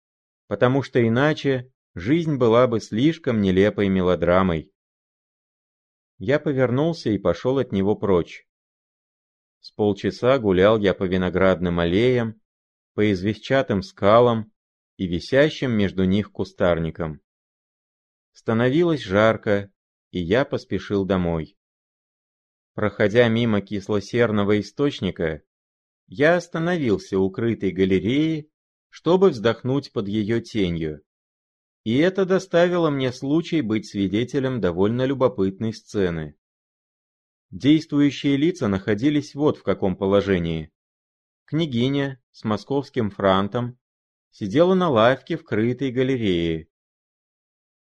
потому 0.47 0.83
что 0.83 1.01
иначе 1.01 1.71
жизнь 1.95 2.35
была 2.35 2.67
бы 2.67 2.81
слишком 2.81 3.39
нелепой 3.39 3.87
мелодрамой». 3.87 4.69
Я 6.17 6.41
повернулся 6.41 7.09
и 7.09 7.17
пошел 7.17 7.57
от 7.57 7.71
него 7.71 7.95
прочь. 7.95 8.45
С 9.61 9.71
полчаса 9.71 10.37
гулял 10.39 10.77
я 10.77 10.93
по 10.93 11.05
виноградным 11.05 11.79
аллеям, 11.79 12.40
по 12.93 13.11
известчатым 13.11 13.81
скалам 13.81 14.51
и 14.97 15.07
висящим 15.07 15.71
между 15.71 16.03
них 16.03 16.31
кустарникам. 16.31 17.21
Становилось 18.33 19.01
жарко, 19.01 19.71
и 20.11 20.19
я 20.19 20.45
поспешил 20.45 21.05
домой. 21.05 21.57
Проходя 22.73 23.27
мимо 23.27 23.61
кислосерного 23.61 24.59
источника, 24.59 25.43
я 26.07 26.35
остановился 26.35 27.19
у 27.19 27.29
крытой 27.29 27.71
галереи, 27.71 28.49
чтобы 28.89 29.29
вздохнуть 29.29 29.91
под 29.91 30.07
ее 30.07 30.41
тенью. 30.41 31.03
И 31.83 31.97
это 31.97 32.25
доставило 32.25 32.89
мне 32.89 33.11
случай 33.11 33.61
быть 33.61 33.87
свидетелем 33.87 34.61
довольно 34.61 35.05
любопытной 35.05 35.73
сцены. 35.73 36.35
Действующие 37.49 38.37
лица 38.37 38.67
находились 38.67 39.35
вот 39.35 39.57
в 39.57 39.63
каком 39.63 39.95
положении. 39.97 40.71
Княгиня 41.51 42.17
с 42.31 42.45
московским 42.45 43.11
франтом 43.11 43.77
сидела 44.29 44.73
на 44.73 44.87
лавке 44.87 45.35
в 45.35 45.43
крытой 45.43 45.91
галерее, 45.91 46.69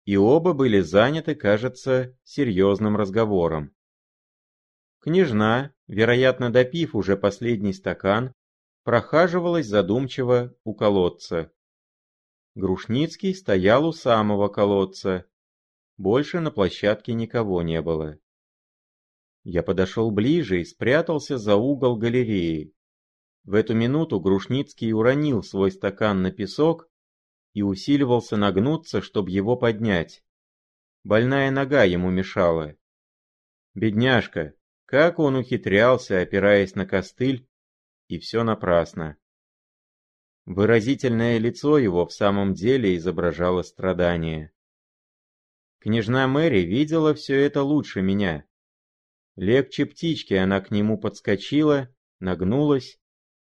и 0.05 0.15
оба 0.15 0.53
были 0.53 0.79
заняты, 0.79 1.35
кажется, 1.35 2.17
серьезным 2.23 2.95
разговором. 2.95 3.75
Княжна, 4.99 5.73
вероятно 5.85 6.49
допив 6.49 6.95
уже 6.95 7.17
последний 7.17 7.73
стакан, 7.73 8.31
прохаживалась 8.83 9.67
задумчиво 9.67 10.55
у 10.63 10.73
колодца. 10.73 11.51
Грушницкий 12.55 13.35
стоял 13.35 13.85
у 13.85 13.91
самого 13.91 14.47
колодца. 14.47 15.25
Больше 15.97 16.39
на 16.39 16.51
площадке 16.51 17.11
никого 17.11 17.61
не 17.63 17.81
было. 17.81 18.17
Я 19.43 19.61
подошел 19.61 20.09
ближе 20.09 20.61
и 20.61 20.63
спрятался 20.63 21.37
за 21.37 21.57
угол 21.57 21.97
галереи. 21.97 22.73
В 23.47 23.53
эту 23.53 23.73
минуту 23.73 24.19
Грушницкий 24.19 24.91
уронил 24.91 25.41
свой 25.41 25.71
стакан 25.71 26.21
на 26.21 26.31
песок 26.31 26.89
и 27.53 27.61
усиливался 27.61 28.35
нагнуться, 28.35 29.01
чтобы 29.01 29.31
его 29.31 29.55
поднять. 29.55 30.21
Больная 31.05 31.49
нога 31.49 31.85
ему 31.85 32.09
мешала. 32.09 32.75
Бедняжка, 33.73 34.53
как 34.85 35.17
он 35.17 35.37
ухитрялся, 35.37 36.19
опираясь 36.19 36.75
на 36.75 36.85
костыль, 36.85 37.47
и 38.09 38.19
все 38.19 38.43
напрасно. 38.43 39.15
Выразительное 40.45 41.37
лицо 41.37 41.77
его 41.77 42.05
в 42.05 42.11
самом 42.11 42.53
деле 42.53 42.97
изображало 42.97 43.61
страдание. 43.61 44.51
Княжна 45.79 46.27
Мэри 46.27 46.65
видела 46.65 47.13
все 47.13 47.35
это 47.45 47.63
лучше 47.63 48.01
меня. 48.01 48.43
Легче 49.37 49.85
птички 49.85 50.33
она 50.33 50.59
к 50.59 50.69
нему 50.69 50.99
подскочила, 50.99 51.87
нагнулась, 52.19 52.99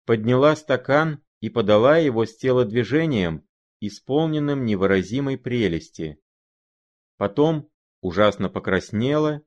подняла 0.04 0.56
стакан 0.56 1.22
и 1.40 1.48
подала 1.48 1.98
его 1.98 2.24
с 2.24 2.36
телодвижением, 2.36 3.46
исполненным 3.80 4.64
невыразимой 4.64 5.38
прелести. 5.38 6.20
Потом 7.16 7.70
ужасно 8.00 8.48
покраснела, 8.48 9.42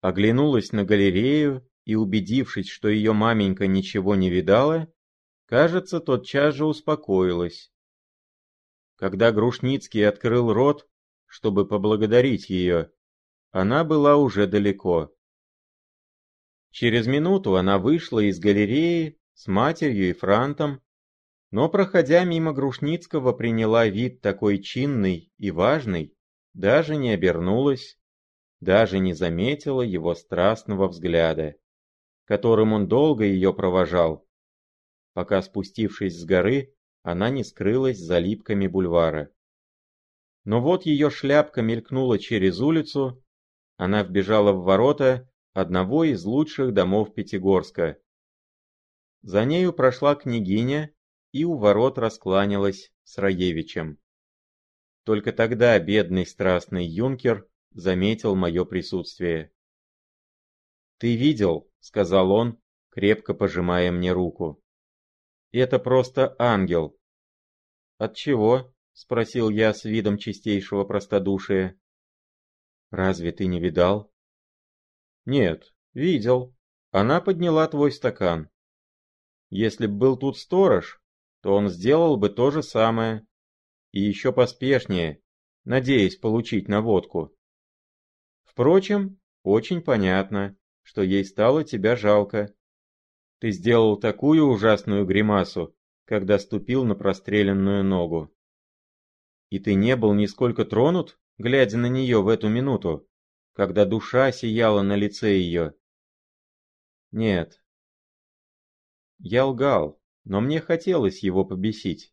оглянулась 0.00 0.72
на 0.72 0.84
галерею 0.84 1.68
и, 1.84 1.94
убедившись, 1.94 2.68
что 2.68 2.88
ее 2.88 3.12
маменька 3.12 3.66
ничего 3.66 4.14
не 4.14 4.30
видала, 4.30 4.92
кажется, 5.46 6.00
тотчас 6.00 6.54
же 6.54 6.66
успокоилась. 6.66 7.72
Когда 8.96 9.32
Грушницкий 9.32 10.06
открыл 10.06 10.52
рот, 10.52 10.88
чтобы 11.26 11.66
поблагодарить 11.66 12.48
ее, 12.48 12.90
она 13.50 13.84
была 13.84 14.16
уже 14.16 14.46
далеко. 14.46 15.14
Через 16.70 17.06
минуту 17.06 17.56
она 17.56 17.78
вышла 17.78 18.20
из 18.20 18.38
галереи 18.38 19.18
с 19.34 19.46
матерью 19.46 20.10
и 20.10 20.12
франтом 20.12 20.80
но, 21.54 21.68
проходя 21.68 22.24
мимо 22.24 22.52
Грушницкого, 22.52 23.32
приняла 23.32 23.86
вид 23.86 24.20
такой 24.20 24.58
чинный 24.58 25.32
и 25.38 25.52
важный, 25.52 26.12
даже 26.52 26.96
не 26.96 27.10
обернулась, 27.10 27.96
даже 28.58 28.98
не 28.98 29.14
заметила 29.14 29.82
его 29.82 30.16
страстного 30.16 30.88
взгляда, 30.88 31.54
которым 32.24 32.72
он 32.72 32.88
долго 32.88 33.22
ее 33.22 33.54
провожал, 33.54 34.26
пока, 35.12 35.40
спустившись 35.42 36.18
с 36.20 36.24
горы, 36.24 36.74
она 37.04 37.30
не 37.30 37.44
скрылась 37.44 37.98
за 37.98 38.18
липками 38.18 38.66
бульвара. 38.66 39.30
Но 40.42 40.60
вот 40.60 40.86
ее 40.86 41.08
шляпка 41.08 41.62
мелькнула 41.62 42.18
через 42.18 42.58
улицу, 42.58 43.22
она 43.76 44.02
вбежала 44.02 44.50
в 44.50 44.64
ворота 44.64 45.30
одного 45.52 46.02
из 46.02 46.24
лучших 46.24 46.74
домов 46.74 47.14
Пятигорска. 47.14 47.96
За 49.24 49.46
нею 49.46 49.72
прошла 49.72 50.16
княгиня 50.16 50.94
и 51.32 51.44
у 51.44 51.56
ворот 51.56 51.96
раскланялась 51.96 52.92
с 53.04 53.16
Раевичем. 53.16 53.98
Только 55.04 55.32
тогда 55.32 55.78
бедный 55.78 56.26
страстный 56.26 56.84
юнкер 56.84 57.48
заметил 57.70 58.34
мое 58.36 58.66
присутствие. 58.66 59.50
«Ты 60.98 61.16
видел?»— 61.16 61.70
сказал 61.80 62.32
он, 62.32 62.60
крепко 62.90 63.32
пожимая 63.32 63.90
мне 63.92 64.12
руку. 64.12 64.62
«Это 65.52 65.78
просто 65.78 66.36
ангел». 66.38 66.94
«От 67.96 68.16
чего?»— 68.16 68.74
спросил 68.92 69.48
я 69.48 69.72
с 69.72 69.84
видом 69.84 70.18
чистейшего 70.18 70.84
простодушия. 70.84 71.80
«Разве 72.90 73.32
ты 73.32 73.46
не 73.46 73.58
видал?» 73.58 74.12
«Нет, 75.24 75.74
видел. 75.94 76.54
Она 76.90 77.22
подняла 77.22 77.66
твой 77.68 77.90
стакан. 77.90 78.50
Если 79.56 79.86
б 79.86 79.92
был 79.92 80.16
тут 80.16 80.36
сторож, 80.36 81.00
то 81.40 81.54
он 81.54 81.68
сделал 81.68 82.16
бы 82.16 82.28
то 82.28 82.50
же 82.50 82.60
самое. 82.60 83.24
И 83.92 84.00
еще 84.00 84.32
поспешнее, 84.32 85.22
надеясь 85.64 86.16
получить 86.16 86.66
наводку. 86.66 87.32
Впрочем, 88.42 89.20
очень 89.44 89.80
понятно, 89.80 90.56
что 90.82 91.02
ей 91.02 91.24
стало 91.24 91.62
тебя 91.62 91.94
жалко. 91.94 92.52
Ты 93.38 93.52
сделал 93.52 93.96
такую 93.96 94.44
ужасную 94.44 95.06
гримасу, 95.06 95.76
когда 96.04 96.40
ступил 96.40 96.84
на 96.84 96.96
простреленную 96.96 97.84
ногу. 97.84 98.34
И 99.50 99.60
ты 99.60 99.74
не 99.74 99.94
был 99.94 100.14
нисколько 100.14 100.64
тронут? 100.64 101.16
глядя 101.38 101.78
на 101.78 101.86
нее 101.86 102.20
в 102.22 102.26
эту 102.26 102.48
минуту, 102.48 103.08
когда 103.52 103.84
душа 103.84 104.32
сияла 104.32 104.82
на 104.82 104.96
лице 104.96 105.36
ее? 105.36 105.74
Нет. 107.12 107.63
Я 109.18 109.46
лгал, 109.46 110.00
но 110.24 110.40
мне 110.40 110.60
хотелось 110.60 111.22
его 111.22 111.44
побесить. 111.44 112.12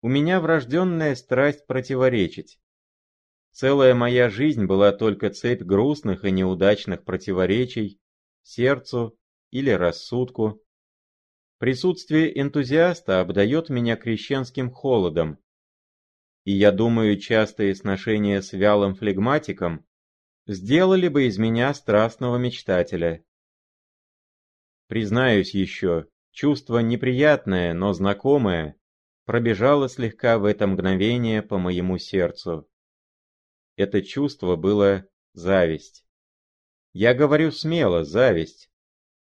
У 0.00 0.08
меня 0.08 0.40
врожденная 0.40 1.14
страсть 1.14 1.66
противоречить. 1.66 2.58
Целая 3.52 3.94
моя 3.94 4.28
жизнь 4.28 4.66
была 4.66 4.92
только 4.92 5.30
цепь 5.30 5.62
грустных 5.62 6.24
и 6.24 6.30
неудачных 6.30 7.04
противоречий 7.04 8.00
сердцу 8.42 9.18
или 9.50 9.70
рассудку. 9.70 10.60
Присутствие 11.58 12.38
энтузиаста 12.40 13.20
обдает 13.20 13.70
меня 13.70 13.96
крещенским 13.96 14.70
холодом. 14.70 15.38
И 16.44 16.52
я 16.52 16.72
думаю, 16.72 17.18
частые 17.18 17.74
сношения 17.74 18.42
с 18.42 18.52
вялым 18.52 18.94
флегматиком 18.94 19.86
сделали 20.46 21.08
бы 21.08 21.26
из 21.26 21.38
меня 21.38 21.72
страстного 21.72 22.36
мечтателя. 22.36 23.24
Признаюсь 24.86 25.54
еще, 25.54 26.06
чувство 26.30 26.80
неприятное, 26.80 27.72
но 27.72 27.92
знакомое, 27.94 28.76
пробежало 29.24 29.88
слегка 29.88 30.38
в 30.38 30.44
это 30.44 30.66
мгновение 30.66 31.42
по 31.42 31.58
моему 31.58 31.96
сердцу. 31.98 32.68
Это 33.76 34.02
чувство 34.02 34.56
было 34.56 35.08
зависть. 35.32 36.04
Я 36.92 37.14
говорю 37.14 37.50
смело, 37.50 38.04
зависть, 38.04 38.70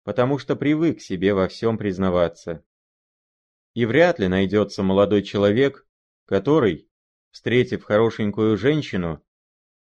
потому 0.05 0.39
что 0.39 0.57
привык 0.57 1.01
себе 1.01 1.33
во 1.33 1.49
всем 1.49 1.79
признаваться. 1.79 2.65
И 3.75 3.87
вряд 3.87 4.19
ли 4.19 4.29
найдется 4.29 4.83
молодой 4.83 5.23
человек, 5.23 5.87
который, 6.27 6.89
встретив 7.31 7.83
хорошенькую 7.83 8.57
женщину, 8.57 9.25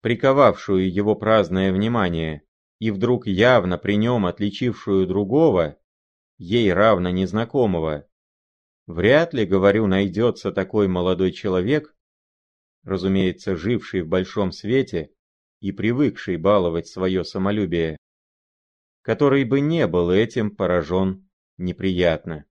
приковавшую 0.00 0.90
его 0.90 1.14
праздное 1.14 1.72
внимание, 1.72 2.43
и 2.78 2.90
вдруг 2.90 3.26
явно 3.26 3.78
при 3.78 3.96
нем 3.96 4.26
отличившую 4.26 5.06
другого, 5.06 5.78
ей 6.38 6.72
равно 6.72 7.10
незнакомого, 7.10 8.08
вряд 8.86 9.34
ли, 9.34 9.46
говорю, 9.46 9.86
найдется 9.86 10.52
такой 10.52 10.88
молодой 10.88 11.32
человек, 11.32 11.94
разумеется, 12.82 13.56
живший 13.56 14.02
в 14.02 14.08
большом 14.08 14.52
свете 14.52 15.12
и 15.60 15.72
привыкший 15.72 16.36
баловать 16.36 16.86
свое 16.86 17.24
самолюбие, 17.24 17.96
который 19.02 19.44
бы 19.44 19.60
не 19.60 19.86
был 19.86 20.10
этим 20.10 20.54
поражен 20.54 21.28
неприятно. 21.56 22.44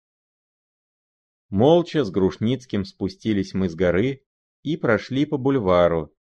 Молча 1.49 2.03
с 2.03 2.09
Грушницким 2.09 2.85
спустились 2.85 3.53
мы 3.53 3.69
с 3.69 3.75
горы 3.75 4.25
и 4.63 4.77
прошли 4.77 5.25
по 5.25 5.37
бульвару. 5.37 6.15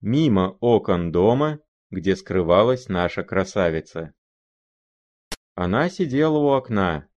Мимо 0.00 0.56
окон 0.60 1.12
дома, 1.12 1.60
где 1.90 2.16
скрывалась 2.16 2.88
наша 2.88 3.22
красавица. 3.22 4.14
Она 5.54 5.88
сидела 5.90 6.38
у 6.38 6.48
окна. 6.50 7.08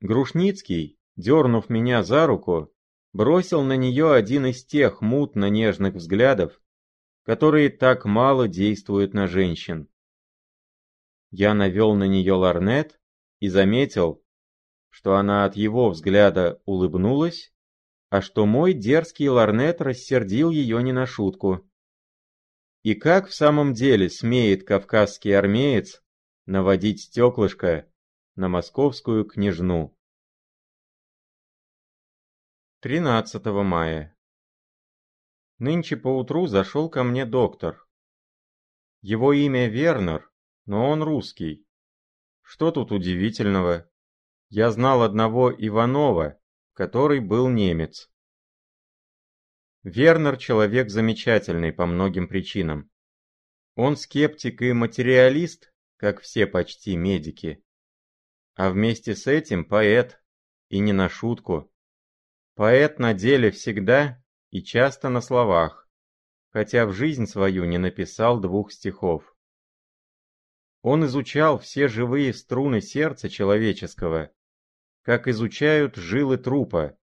Грушницкий, 0.00 0.98
дернув 1.16 1.68
меня 1.70 2.02
за 2.02 2.26
руку, 2.26 2.72
бросил 3.12 3.62
на 3.62 3.76
нее 3.76 4.12
один 4.12 4.46
из 4.46 4.64
тех 4.64 5.00
мутно-нежных 5.00 5.94
взглядов, 5.94 6.60
которые 7.24 7.70
так 7.70 8.04
мало 8.04 8.48
действуют 8.48 9.14
на 9.14 9.28
женщин. 9.28 9.88
Я 11.30 11.54
навел 11.54 11.94
на 11.94 12.04
нее 12.04 12.32
ларнет 12.32 13.00
и 13.38 13.48
заметил, 13.48 14.22
что 14.90 15.16
она 15.16 15.44
от 15.44 15.56
его 15.56 15.88
взгляда 15.88 16.60
улыбнулась, 16.66 17.54
а 18.10 18.20
что 18.20 18.44
мой 18.44 18.74
дерзкий 18.74 19.28
ларнет 19.28 19.80
рассердил 19.80 20.50
ее 20.50 20.82
не 20.82 20.92
на 20.92 21.06
шутку. 21.06 21.66
И 22.82 22.94
как 22.94 23.28
в 23.28 23.34
самом 23.34 23.74
деле 23.74 24.10
смеет 24.10 24.66
кавказский 24.66 25.36
армеец 25.36 26.02
наводить 26.46 27.02
стеклышко 27.02 27.88
на 28.34 28.48
московскую 28.48 29.24
княжну? 29.24 29.96
13 32.80 33.44
мая. 33.46 34.16
Нынче 35.58 35.96
поутру 35.96 36.48
зашел 36.48 36.90
ко 36.90 37.04
мне 37.04 37.24
доктор. 37.24 37.86
Его 39.00 39.32
имя 39.32 39.68
Вернер, 39.68 40.28
но 40.66 40.90
он 40.90 41.04
русский. 41.04 41.64
Что 42.40 42.72
тут 42.72 42.90
удивительного? 42.90 43.88
Я 44.48 44.72
знал 44.72 45.02
одного 45.02 45.52
Иванова, 45.52 46.40
который 46.72 47.20
был 47.20 47.48
немец. 47.48 48.11
Вернер 49.82 50.36
человек 50.36 50.90
замечательный 50.90 51.72
по 51.72 51.86
многим 51.86 52.28
причинам. 52.28 52.88
Он 53.74 53.96
скептик 53.96 54.62
и 54.62 54.72
материалист, 54.72 55.72
как 55.96 56.20
все 56.20 56.46
почти 56.46 56.96
медики. 56.96 57.64
А 58.54 58.70
вместе 58.70 59.16
с 59.16 59.26
этим 59.26 59.64
поэт, 59.64 60.22
и 60.68 60.78
не 60.78 60.92
на 60.92 61.08
шутку. 61.08 61.72
Поэт 62.54 63.00
на 63.00 63.12
деле 63.12 63.50
всегда 63.50 64.22
и 64.50 64.62
часто 64.62 65.08
на 65.08 65.20
словах, 65.20 65.88
хотя 66.50 66.86
в 66.86 66.92
жизнь 66.92 67.26
свою 67.26 67.64
не 67.64 67.78
написал 67.78 68.38
двух 68.38 68.70
стихов. 68.70 69.36
Он 70.82 71.04
изучал 71.06 71.58
все 71.58 71.88
живые 71.88 72.32
струны 72.34 72.80
сердца 72.80 73.28
человеческого, 73.28 74.30
как 75.02 75.26
изучают 75.26 75.96
жилы 75.96 76.36
трупа, 76.38 76.98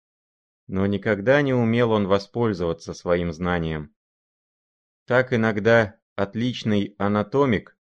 но 0.67 0.85
никогда 0.85 1.41
не 1.41 1.53
умел 1.53 1.91
он 1.91 2.07
воспользоваться 2.07 2.93
своим 2.93 3.31
знанием. 3.31 3.93
Так 5.05 5.33
иногда 5.33 5.99
отличный 6.15 6.95
анатомик 6.97 7.77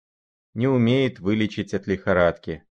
не 0.53 0.67
умеет 0.67 1.19
вылечить 1.19 1.73
от 1.73 1.87
лихорадки. 1.87 2.63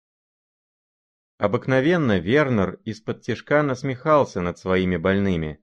Обыкновенно 1.38 2.18
Вернер 2.18 2.80
из-под 2.84 3.22
тишка 3.22 3.62
насмехался 3.62 4.40
над 4.40 4.56
своими 4.58 4.96
больными. 4.96 5.60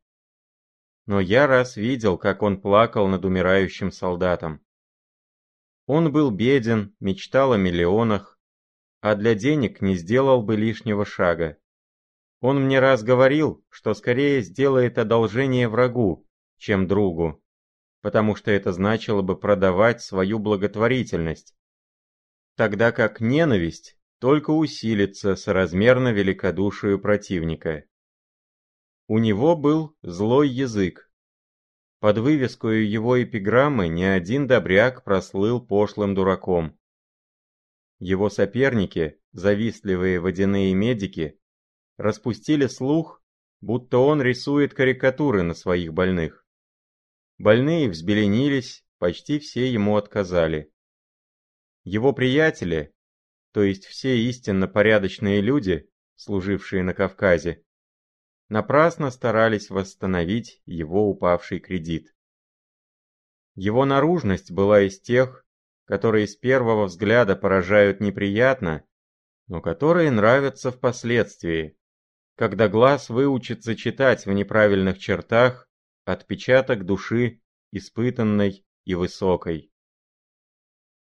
Но 1.06 1.20
я 1.20 1.48
раз 1.48 1.78
видел, 1.78 2.18
как 2.18 2.42
он 2.42 2.62
плакал 2.62 3.08
над 3.08 3.24
умирающим 3.26 3.92
солдатом. 3.92 4.64
Он 5.88 6.12
был 6.12 6.30
беден, 6.30 6.96
мечтал 7.00 7.54
о 7.54 7.58
миллионах, 7.58 8.40
а 9.00 9.16
для 9.16 9.34
денег 9.34 9.82
не 9.82 9.96
сделал 9.96 10.44
бы 10.44 10.56
лишнего 10.56 11.06
шага. 11.06 11.58
Он 12.42 12.66
мне 12.66 12.80
раз 12.80 13.04
говорил, 13.04 13.64
что 13.70 13.94
скорее 13.94 14.42
сделает 14.42 14.98
одолжение 14.98 15.70
врагу, 15.70 16.28
чем 16.58 16.88
другу, 16.88 17.42
потому 18.02 18.36
что 18.36 18.50
это 18.50 18.72
значило 18.72 19.22
бы 19.22 19.40
продавать 19.40 20.02
свою 20.02 20.40
благотворительность, 20.40 21.56
тогда 22.56 22.92
как 22.92 23.22
ненависть 23.22 23.98
только 24.20 24.52
усилится 24.52 25.36
соразмерно 25.36 26.12
великодушию 26.12 27.00
противника. 27.00 27.86
У 29.08 29.20
него 29.20 29.56
был 29.56 29.96
злой 30.02 30.50
язык. 30.50 31.12
Под 32.00 32.18
вывеской 32.18 32.86
его 32.86 33.22
эпиграммы 33.22 33.88
ни 33.88 34.04
один 34.04 34.48
добряк 34.48 35.04
прослыл 35.04 35.60
пошлым 35.60 36.16
дураком. 36.16 36.80
Его 38.00 38.32
соперники, 38.32 39.20
завистливые 39.32 40.20
водяные 40.20 40.74
медики, 40.74 41.41
распустили 42.02 42.68
слух, 42.68 43.24
будто 43.62 44.00
он 44.00 44.22
рисует 44.22 44.74
карикатуры 44.74 45.44
на 45.44 45.54
своих 45.54 45.94
больных. 45.94 46.46
Больные 47.38 47.90
взбеленились, 47.90 48.84
почти 48.98 49.40
все 49.40 49.72
ему 49.72 49.98
отказали. 49.98 50.72
Его 51.84 52.14
приятели, 52.14 52.94
то 53.52 53.64
есть 53.64 53.86
все 53.86 54.18
истинно 54.18 54.68
порядочные 54.68 55.42
люди, 55.42 55.90
служившие 56.16 56.84
на 56.84 56.94
Кавказе, 56.94 57.64
напрасно 58.50 59.12
старались 59.12 59.70
восстановить 59.70 60.62
его 60.66 61.10
упавший 61.10 61.60
кредит. 61.60 62.16
Его 63.56 63.86
наружность 63.86 64.52
была 64.52 64.82
из 64.82 65.00
тех, 65.00 65.46
которые 65.86 66.28
с 66.28 66.36
первого 66.36 66.86
взгляда 66.86 67.36
поражают 67.36 68.00
неприятно, 68.00 68.86
но 69.48 69.62
которые 69.62 70.10
нравятся 70.12 70.72
впоследствии, 70.72 71.78
когда 72.42 72.68
глаз 72.68 73.10
выучится 73.10 73.76
читать 73.76 74.26
в 74.26 74.32
неправильных 74.32 74.98
чертах 74.98 75.70
отпечаток 76.06 76.88
души 76.88 77.40
испытанной 77.72 78.66
и 78.84 78.96
высокой. 78.96 79.72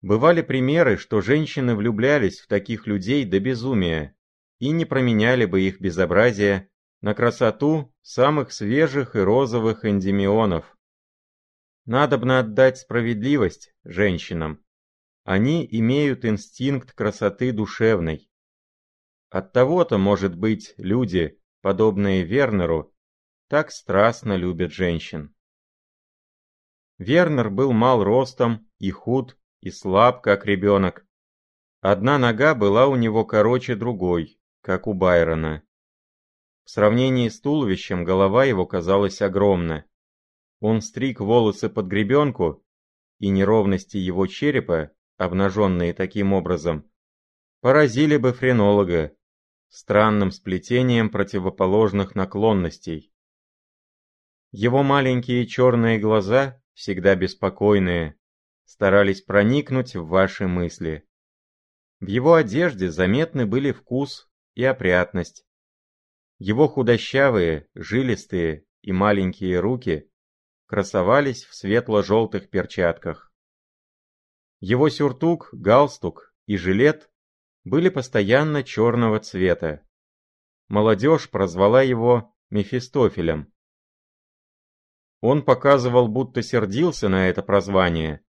Бывали 0.03 0.43
примеры, 0.43 0.97
что 0.97 1.21
женщины 1.21 1.75
влюблялись 1.75 2.39
в 2.39 2.47
таких 2.47 2.85
людей 2.85 3.25
до 3.25 3.39
безумия 3.39 4.15
и 4.59 4.69
не 4.69 4.85
променяли 4.85 5.45
бы 5.45 5.61
их 5.61 5.81
безобразие 5.81 6.69
на 7.01 7.15
красоту 7.15 7.91
самых 8.03 8.51
свежих 8.51 9.15
и 9.15 9.19
розовых 9.19 9.83
эндемионов. 9.83 10.77
Надобно 11.85 12.37
отдать 12.37 12.77
справедливость 12.77 13.73
женщинам. 13.83 14.63
Они 15.23 15.67
имеют 15.71 16.23
инстинкт 16.23 16.91
красоты 16.91 17.51
душевной. 17.51 18.29
Оттого-то, 19.35 19.97
может 19.97 20.37
быть, 20.37 20.73
люди, 20.77 21.37
подобные 21.61 22.23
Вернеру, 22.23 22.95
так 23.49 23.69
страстно 23.69 24.37
любят 24.37 24.71
женщин. 24.71 25.35
Вернер 26.99 27.49
был 27.49 27.73
мал 27.73 28.01
ростом 28.01 28.65
и 28.79 28.91
худ, 28.91 29.37
и 29.59 29.71
слаб, 29.71 30.21
как 30.21 30.45
ребенок. 30.45 31.05
Одна 31.81 32.17
нога 32.17 32.55
была 32.55 32.87
у 32.87 32.95
него 32.95 33.25
короче 33.25 33.75
другой, 33.75 34.39
как 34.61 34.87
у 34.87 34.93
Байрона. 34.93 35.63
В 36.63 36.69
сравнении 36.69 37.27
с 37.27 37.41
туловищем 37.41 38.05
голова 38.05 38.45
его 38.45 38.65
казалась 38.65 39.21
огромна. 39.21 39.83
Он 40.61 40.79
стриг 40.79 41.19
волосы 41.19 41.67
под 41.67 41.87
гребенку, 41.87 42.63
и 43.19 43.27
неровности 43.27 43.97
его 43.97 44.27
черепа, 44.27 44.91
обнаженные 45.17 45.93
таким 45.93 46.31
образом, 46.31 46.89
поразили 47.59 48.15
бы 48.15 48.31
френолога 48.31 49.11
странным 49.75 50.31
сплетением 50.31 51.09
противоположных 51.09 52.15
наклонностей. 52.15 53.11
Его 54.51 54.83
маленькие 54.83 55.45
черные 55.45 55.99
глаза, 55.99 56.61
всегда 56.73 57.13
беспокойные, 57.15 58.17
старались 58.63 59.21
проникнуть 59.21 59.97
в 59.97 60.07
ваши 60.07 60.47
мысли. 60.47 61.05
В 61.99 62.07
его 62.07 62.35
одежде 62.35 62.89
заметны 62.89 63.45
были 63.45 63.73
вкус 63.73 64.29
и 64.53 64.63
опрятность. 64.63 65.45
Его 66.37 66.69
худощавые, 66.69 67.67
жилистые 67.75 68.63
и 68.81 68.93
маленькие 68.93 69.59
руки 69.59 70.09
красовались 70.67 71.43
в 71.43 71.53
светло-желтых 71.53 72.49
перчатках. 72.49 73.33
Его 74.61 74.87
сюртук, 74.87 75.49
галстук 75.51 76.33
и 76.45 76.55
жилет 76.55 77.09
были 77.65 77.89
постоянно 77.89 78.63
черного 78.63 79.19
цвета. 79.19 79.85
Молодежь 80.69 81.29
прозвала 81.29 81.81
его 81.81 82.33
Мефистофелем. 82.51 83.51
Он 85.19 85.43
показывал, 85.43 86.07
будто 86.07 86.43
сердился 86.43 87.09
на 87.09 87.27
это 87.27 87.41
прозвание, 87.41 88.23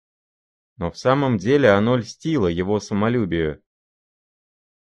но 0.76 0.90
в 0.90 0.98
самом 0.98 1.38
деле 1.38 1.70
оно 1.70 1.96
льстило 1.96 2.46
его 2.46 2.78
самолюбию. 2.78 3.62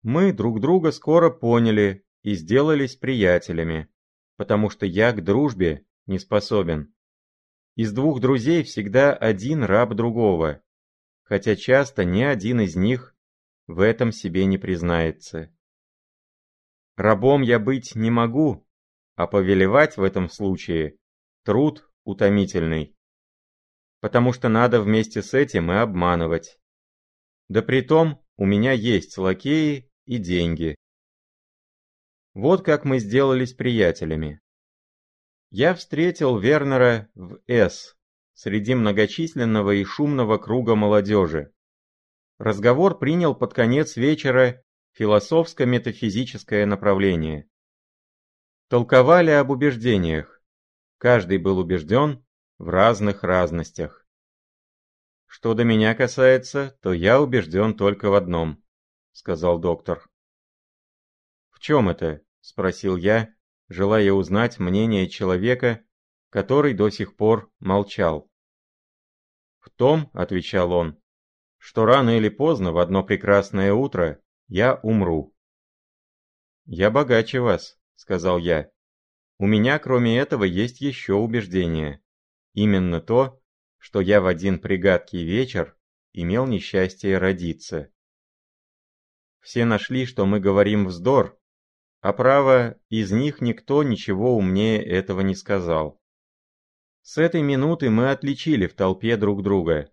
Мы 0.02 0.34
друг 0.34 0.60
друга 0.60 0.92
скоро 0.92 1.30
поняли 1.30 2.06
и 2.22 2.34
сделались 2.34 2.98
приятелями, 2.98 3.88
потому 4.36 4.70
что 4.70 4.86
я 4.86 5.14
к 5.14 5.24
дружбе 5.24 5.86
не 6.06 6.20
способен. 6.20 6.94
Из 7.76 7.94
двух 7.94 8.20
друзей 8.20 8.64
всегда 8.64 9.14
один 9.14 9.64
раб 9.64 9.94
другого, 9.94 10.62
хотя 11.24 11.56
часто 11.56 12.04
ни 12.04 12.22
один 12.22 12.60
из 12.60 12.76
них 12.76 13.13
в 13.68 13.80
этом 13.80 14.12
себе 14.12 14.46
не 14.46 14.58
признается. 14.58 15.54
Рабом 16.96 17.42
я 17.42 17.60
быть 17.60 17.96
не 17.96 18.12
могу, 18.12 18.68
а 19.16 19.28
повелевать 19.28 19.98
в 19.98 20.04
этом 20.04 20.30
случае 20.30 20.98
труд 21.44 21.90
утомительный 22.04 22.96
потому 24.04 24.34
что 24.34 24.50
надо 24.50 24.82
вместе 24.82 25.22
с 25.22 25.34
этим 25.34 25.72
и 25.72 25.76
обманывать. 25.76 26.60
Да 27.48 27.62
притом, 27.62 28.22
у 28.36 28.46
меня 28.46 28.74
есть 28.74 29.18
лакеи 29.18 29.90
и 30.06 30.18
деньги. 30.18 30.76
Вот 32.34 32.66
как 32.66 32.84
мы 32.84 33.00
сделались 33.00 33.54
приятелями. 33.54 34.42
Я 35.52 35.74
встретил 35.74 36.38
Вернера 36.38 37.10
в 37.16 37.40
С, 37.48 37.96
среди 38.34 38.76
многочисленного 38.76 39.72
и 39.72 39.86
шумного 39.86 40.38
круга 40.38 40.76
молодежи. 40.76 41.53
Разговор 42.38 42.98
принял 42.98 43.36
под 43.36 43.54
конец 43.54 43.96
вечера 43.96 44.64
философско-метафизическое 44.94 46.66
направление. 46.66 47.50
Толковали 48.70 49.32
об 49.32 49.52
убеждениях. 49.52 50.42
Каждый 50.98 51.38
был 51.38 51.60
убежден, 51.60 52.26
в 52.58 52.70
разных 52.70 53.24
разностях. 53.24 54.08
Что 55.26 55.54
до 55.54 55.64
меня 55.64 55.96
касается, 55.96 56.78
то 56.82 56.94
я 56.94 57.20
убежден 57.20 57.76
только 57.76 58.10
в 58.10 58.14
одном, 58.14 58.64
сказал 59.12 59.60
доктор. 59.60 60.10
В 61.50 61.60
чем 61.60 61.90
это? 61.90 62.22
спросил 62.40 62.98
я, 62.98 63.34
желая 63.68 64.12
узнать 64.12 64.60
мнение 64.60 65.10
человека, 65.10 65.84
который 66.30 66.74
до 66.74 66.90
сих 66.90 67.16
пор 67.16 67.52
молчал. 67.60 68.30
В 69.60 69.70
том, 69.70 70.10
отвечал 70.14 70.72
он, 70.72 71.02
что 71.64 71.86
рано 71.86 72.18
или 72.18 72.28
поздно 72.28 72.74
в 72.74 72.78
одно 72.78 73.06
прекрасное 73.06 73.74
утро 73.74 74.22
я 74.50 74.76
умру. 74.84 75.34
«Я 76.66 76.92
богаче 76.92 77.40
вас»,— 77.40 77.80
сказал 77.96 78.38
я. 78.38 78.70
«У 79.38 79.48
меня, 79.48 79.80
кроме 79.80 80.20
этого, 80.20 80.44
есть 80.44 80.82
еще 80.82 81.14
убеждение. 81.14 82.04
Именно 82.54 83.00
то, 83.00 83.42
что 83.78 84.02
я 84.02 84.20
в 84.20 84.28
один 84.28 84.60
пригадкий 84.60 85.24
вечер 85.24 85.78
имел 86.12 86.48
несчастье 86.48 87.18
родиться. 87.18 87.90
Все 89.40 89.64
нашли, 89.64 90.06
что 90.06 90.26
мы 90.26 90.42
говорим 90.42 90.88
вздор, 90.88 91.40
а 92.02 92.12
право, 92.12 92.78
из 92.90 93.14
них 93.14 93.40
никто 93.40 93.84
ничего 93.84 94.36
умнее 94.36 94.84
этого 94.84 95.22
не 95.22 95.34
сказал. 95.34 96.02
С 97.04 97.18
этой 97.18 97.42
минуты 97.42 97.90
мы 97.90 98.12
отличили 98.12 98.68
в 98.68 98.74
толпе 98.74 99.16
друг 99.16 99.44
друга. 99.44 99.93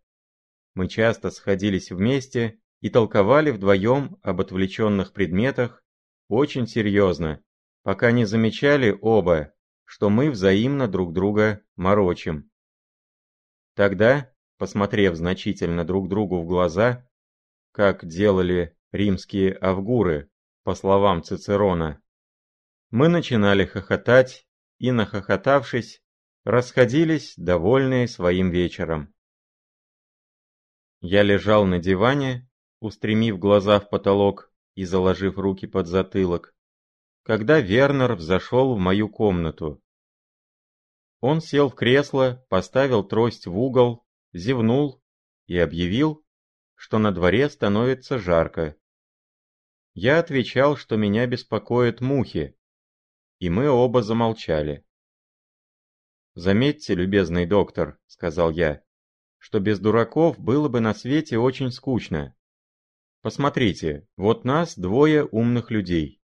Мы 0.74 0.88
часто 0.88 1.30
сходились 1.30 1.90
вместе 1.90 2.60
и 2.80 2.90
толковали 2.90 3.50
вдвоем 3.50 4.18
об 4.22 4.40
отвлеченных 4.40 5.12
предметах 5.12 5.84
очень 6.28 6.66
серьезно, 6.66 7.42
пока 7.82 8.12
не 8.12 8.24
замечали 8.24 8.96
оба, 9.00 9.52
что 9.84 10.10
мы 10.10 10.30
взаимно 10.30 10.86
друг 10.86 11.12
друга 11.12 11.62
морочим. 11.76 12.50
Тогда, 13.74 14.32
посмотрев 14.58 15.16
значительно 15.16 15.84
друг 15.84 16.08
другу 16.08 16.40
в 16.40 16.46
глаза, 16.46 17.08
как 17.72 18.06
делали 18.06 18.76
римские 18.92 19.56
авгуры, 19.60 20.30
по 20.62 20.74
словам 20.74 21.22
Цицерона, 21.22 22.02
мы 22.90 23.08
начинали 23.08 23.64
хохотать 23.64 24.46
и, 24.78 24.90
нахохотавшись, 24.92 26.02
расходились, 26.44 27.34
довольные 27.36 28.08
своим 28.08 28.50
вечером. 28.50 29.14
Я 31.00 31.22
лежал 31.22 31.64
на 31.64 31.78
диване, 31.78 32.48
устремив 32.78 33.38
глаза 33.38 33.80
в 33.80 33.88
потолок 33.88 34.52
и 34.74 34.84
заложив 34.84 35.38
руки 35.38 35.66
под 35.66 35.86
затылок, 35.86 36.54
когда 37.22 37.60
Вернер 37.60 38.14
взошел 38.14 38.74
в 38.74 38.78
мою 38.78 39.08
комнату. 39.08 39.82
Он 41.20 41.40
сел 41.40 41.70
в 41.70 41.74
кресло, 41.74 42.44
поставил 42.48 43.02
трость 43.02 43.46
в 43.46 43.58
угол, 43.58 44.06
зевнул 44.32 45.02
и 45.46 45.56
объявил, 45.58 46.24
что 46.74 46.98
на 46.98 47.12
дворе 47.12 47.48
становится 47.48 48.18
жарко. 48.18 48.76
Я 49.94 50.18
отвечал, 50.18 50.76
что 50.76 50.96
меня 50.96 51.26
беспокоят 51.26 52.00
мухи, 52.00 52.56
и 53.38 53.50
мы 53.50 53.68
оба 53.68 54.02
замолчали. 54.02 54.84
«Заметьте, 56.34 56.94
любезный 56.94 57.44
доктор»,— 57.44 57.98
сказал 58.06 58.50
я,— 58.50 58.82
«что 59.40 59.58
без 59.58 59.80
дураков 59.80 60.38
было 60.38 60.68
бы 60.68 60.78
на 60.78 60.94
свете 60.94 61.38
очень 61.38 61.72
скучно. 61.72 62.36
Посмотрите, 63.22 64.06
вот 64.16 64.44
нас 64.44 64.78
двое 64.78 65.24
умных 65.24 65.70
людей. 65.70 66.22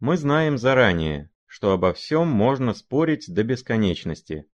Мы 0.00 0.16
знаем 0.16 0.58
заранее, 0.58 1.30
что 1.46 1.72
обо 1.72 1.94
всем 1.94 2.28
можно 2.28 2.74
спорить 2.74 3.32
до 3.32 3.44
бесконечности. 3.44 4.50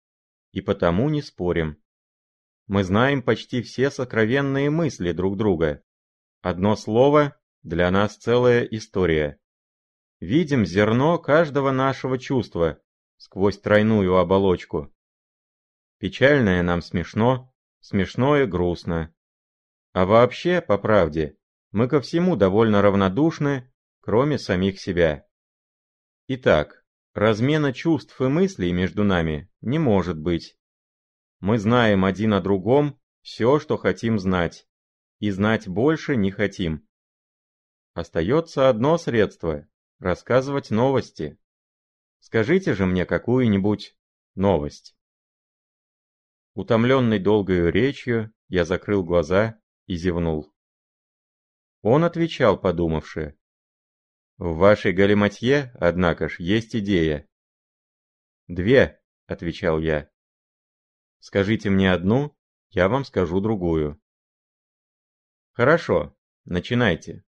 И 0.51 0.61
потому 0.61 1.09
не 1.09 1.21
спорим. 1.21 1.81
Мы 2.67 2.83
знаем 2.83 3.21
почти 3.21 3.61
все 3.61 3.89
сокровенные 3.89 4.69
мысли 4.69 5.11
друг 5.11 5.37
друга. 5.37 5.83
Одно 6.41 6.75
слово– 6.75 7.39
для 7.63 7.91
нас 7.91 8.17
целая 8.17 8.63
история. 8.63 9.39
Видим 10.19 10.65
зерно 10.65 11.19
каждого 11.19 11.71
нашего 11.71 12.17
чувства 12.17 12.81
сквозь 13.17 13.59
тройную 13.59 14.17
оболочку. 14.17 14.93
Печальное 15.97 16.63
нам 16.63 16.81
смешно, 16.81 17.53
смешное 17.79 18.45
грустно. 18.45 19.13
А 19.93 20.05
вообще, 20.05 20.61
по 20.61 20.77
правде, 20.77 21.37
мы 21.71 21.87
ко 21.87 22.01
всему 22.01 22.35
довольно 22.35 22.81
равнодушны, 22.81 23.71
кроме 24.01 24.37
самих 24.37 24.79
себя. 24.79 25.27
Итак, 26.27 26.79
Размена 27.13 27.73
чувств 27.73 28.21
и 28.21 28.27
мыслей 28.27 28.71
между 28.71 29.03
нами 29.03 29.51
не 29.61 29.79
может 29.79 30.17
быть. 30.17 30.57
Мы 31.39 31.57
знаем 31.57 32.05
один 32.05 32.33
о 32.33 32.39
другом 32.39 32.99
все, 33.21 33.59
что 33.59 33.77
хотим 33.77 34.19
знать, 34.19 34.67
и 35.19 35.31
знать 35.31 35.67
больше 35.67 36.15
не 36.15 36.29
хотим. 36.29 36.87
Остается 37.93 38.69
одно 38.69 38.97
средство– 38.97 39.67
рассказывать 39.99 40.69
новости. 40.69 41.39
Скажите 42.19 42.75
же 42.75 42.85
мне 42.85 43.05
какую-нибудь 43.05 43.97
новость. 44.35 44.95
Утомленный 46.53 47.19
долгою 47.19 47.71
речью, 47.71 48.33
я 48.47 48.65
закрыл 48.65 49.03
глаза 49.03 49.59
и 49.85 49.95
зевнул. 49.95 50.53
Он 51.81 52.03
отвечал, 52.03 52.59
подумавши. 52.59 53.37
В 54.37 54.55
вашей 54.55 54.93
галиматье, 54.93 55.71
однако 55.79 56.29
ж, 56.29 56.39
есть 56.39 56.75
идея. 56.75 57.27
Две, 58.47 59.01
отвечал 59.27 59.79
я. 59.79 60.09
Скажите 61.19 61.69
мне 61.69 61.91
одну, 61.91 62.37
я 62.69 62.87
вам 62.89 63.05
скажу 63.05 63.41
другую. 63.41 64.01
Хорошо, 65.51 66.17
начинайте, 66.45 67.23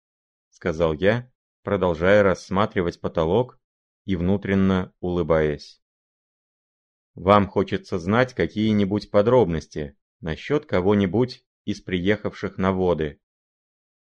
сказал 0.51 0.93
я, 0.93 1.33
продолжая 1.63 2.23
рассматривать 2.23 3.01
потолок 3.01 3.61
и 4.05 4.17
внутренно 4.17 4.95
улыбаясь. 5.01 5.80
Вам 7.21 7.49
хочется 7.49 7.99
знать 7.99 8.33
какие-нибудь 8.33 9.11
подробности 9.11 9.95
насчет 10.23 10.65
кого-нибудь 10.65 11.45
из 11.67 11.83
приехавших 11.83 12.57
на 12.57 12.73
воды. 12.73 13.21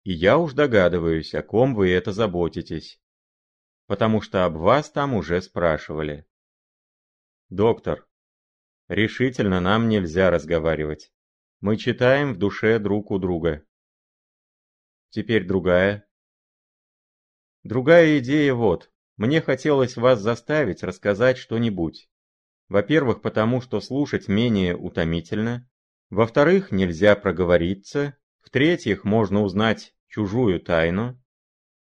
И 0.06 0.14
я 0.14 0.38
уж 0.38 0.54
догадываюсь, 0.54 1.36
о 1.36 1.44
ком 1.44 1.76
вы 1.76 1.92
это 1.92 2.14
заботитесь. 2.14 3.02
Потому 3.88 4.22
что 4.22 4.46
об 4.46 4.56
вас 4.56 4.90
там 4.90 5.16
уже 5.16 5.42
спрашивали. 5.42 6.26
Доктор, 7.50 8.08
решительно 8.88 9.60
нам 9.60 9.90
нельзя 9.90 10.32
разговаривать. 10.32 11.12
Мы 11.60 11.76
читаем 11.76 12.34
в 12.34 12.38
душе 12.38 12.80
друг 12.80 13.12
у 13.12 13.20
друга. 13.20 13.66
Теперь 15.10 15.46
другая. 15.46 16.08
Другая 17.64 18.20
идея 18.20 18.54
вот. 18.54 18.94
Мне 19.18 19.42
хотелось 19.42 19.98
вас 19.98 20.22
заставить 20.22 20.84
рассказать 20.84 21.38
что-нибудь. 21.38 22.10
Во-первых, 22.70 23.22
потому 23.22 23.62
что 23.62 23.82
слушать 23.82 24.28
менее 24.28 24.76
утомительно. 24.76 25.70
Во-вторых, 26.10 26.72
нельзя 26.72 27.16
проговориться. 27.16 28.18
В-третьих, 28.42 29.04
можно 29.04 29.42
узнать 29.42 29.96
чужую 30.08 30.60
тайну. 30.60 31.22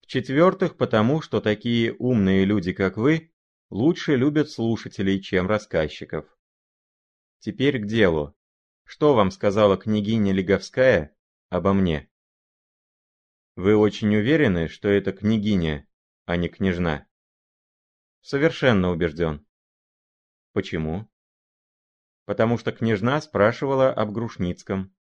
В-четвертых, 0.01 0.77
потому 0.77 1.21
что 1.21 1.41
такие 1.41 1.93
умные 1.93 2.45
люди, 2.45 2.73
как 2.73 2.97
вы, 2.97 3.31
лучше 3.69 4.15
любят 4.15 4.49
слушателей, 4.49 5.21
чем 5.21 5.47
рассказчиков. 5.47 6.25
Теперь 7.39 7.79
к 7.79 7.85
делу. 7.85 8.35
Что 8.83 9.13
вам 9.13 9.31
сказала 9.31 9.77
княгиня 9.77 10.33
Леговская 10.33 11.15
обо 11.49 11.73
мне? 11.73 12.09
Вы 13.55 13.75
очень 13.75 14.15
уверены, 14.15 14.67
что 14.67 14.87
это 14.89 15.11
княгиня, 15.11 15.87
а 16.25 16.37
не 16.37 16.49
княжна? 16.49 17.07
Совершенно 18.21 18.89
убежден. 18.89 19.45
Почему? 20.53 21.09
Потому 22.25 22.57
что 22.57 22.71
княжна 22.71 23.19
спрашивала 23.21 23.91
об 23.91 24.11
Грушницком. 24.11 24.95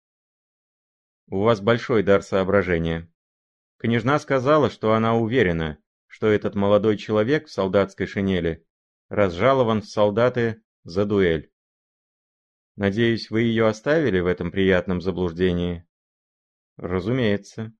У 1.28 1.40
вас 1.40 1.61
большой 1.61 2.02
дар 2.02 2.22
соображения. 2.22 3.12
Княжна 3.78 4.18
сказала, 4.18 4.70
что 4.70 4.92
она 4.92 5.16
уверена, 5.16 5.78
что 6.06 6.28
этот 6.28 6.54
молодой 6.54 6.96
человек 6.96 7.46
в 7.46 7.52
солдатской 7.52 8.06
шинели 8.06 8.64
разжалован 9.09 9.82
в 9.82 9.87
солдаты 9.87 10.62
за 10.85 11.04
дуэль. 11.04 11.52
Надеюсь, 12.76 13.30
вы 13.30 13.42
ее 13.42 13.66
оставили 13.66 14.20
в 14.20 14.26
этом 14.26 14.50
приятном 14.50 15.00
заблуждении? 15.00 15.87
Разумеется. 16.76 17.72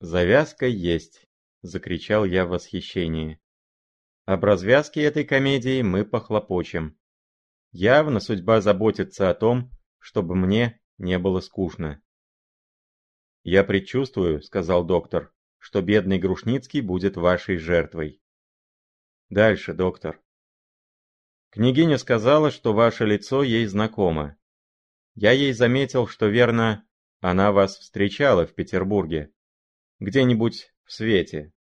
Завязка 0.00 0.66
есть, 0.66 1.26
закричал 1.62 2.24
я 2.24 2.46
в 2.46 2.50
восхищении. 2.50 3.40
Об 4.28 4.44
развязке 4.44 5.00
этой 5.04 5.24
комедии 5.24 5.80
мы 5.80 6.04
похлопочем. 6.04 6.98
Явно 7.72 8.20
судьба 8.20 8.60
заботится 8.60 9.30
о 9.30 9.34
том, 9.34 9.70
чтобы 9.98 10.36
мне 10.36 10.82
не 10.98 11.18
было 11.18 11.40
скучно. 11.40 12.02
«Я 13.42 13.64
предчувствую»,— 13.64 14.42
сказал 14.42 14.84
доктор,— 14.84 15.32
«что 15.58 15.80
бедный 15.80 16.18
Грушницкий 16.18 16.82
будет 16.82 17.16
вашей 17.16 17.56
жертвой». 17.56 18.20
«Дальше, 19.30 19.72
доктор». 19.72 20.22
Княгиня 21.48 21.96
сказала, 21.96 22.50
что 22.50 22.74
ваше 22.74 23.06
лицо 23.06 23.42
ей 23.42 23.64
знакомо. 23.64 24.36
Я 25.14 25.32
ей 25.32 25.54
заметил, 25.54 26.06
что 26.06 26.26
верно, 26.26 26.86
она 27.20 27.50
вас 27.50 27.78
встречала 27.78 28.46
в 28.46 28.54
Петербурге. 28.54 29.32
Где-нибудь 30.00 30.74
в 30.84 30.92
свете. 30.92 31.54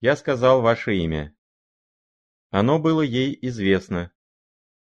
Я 0.00 0.16
сказал 0.16 0.60
ваше 0.60 0.96
имя. 0.96 1.36
Оно 2.56 2.78
было 2.78 3.00
ей 3.00 3.36
известно. 3.42 4.12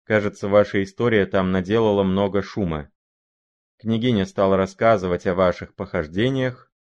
Кажется, 0.05 0.47
ваша 0.47 0.81
история 0.85 1.27
там 1.27 1.51
наделала 1.51 2.05
много 2.05 2.40
шума. 2.40 2.92
Княгиня 3.79 4.27
стала 4.27 4.57
рассказывать 4.57 5.27
о 5.27 5.35
ваших 5.35 5.75
похождениях, 5.75 6.73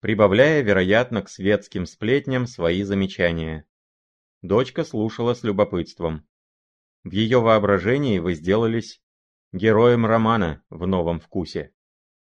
прибавляя, 0.00 0.62
вероятно, 0.62 1.20
к 1.20 1.28
светским 1.28 1.84
сплетням 1.84 2.46
свои 2.46 2.84
замечания. 2.84 3.66
Дочка 4.40 4.84
слушала 4.84 5.34
с 5.34 5.42
любопытством. 5.42 6.26
В 7.02 7.10
ее 7.10 7.40
воображении 7.42 8.18
вы 8.18 8.32
сделались 8.32 9.02
героем 9.52 10.06
романа 10.06 10.64
в 10.70 10.86
новом 10.86 11.20
вкусе. 11.20 11.74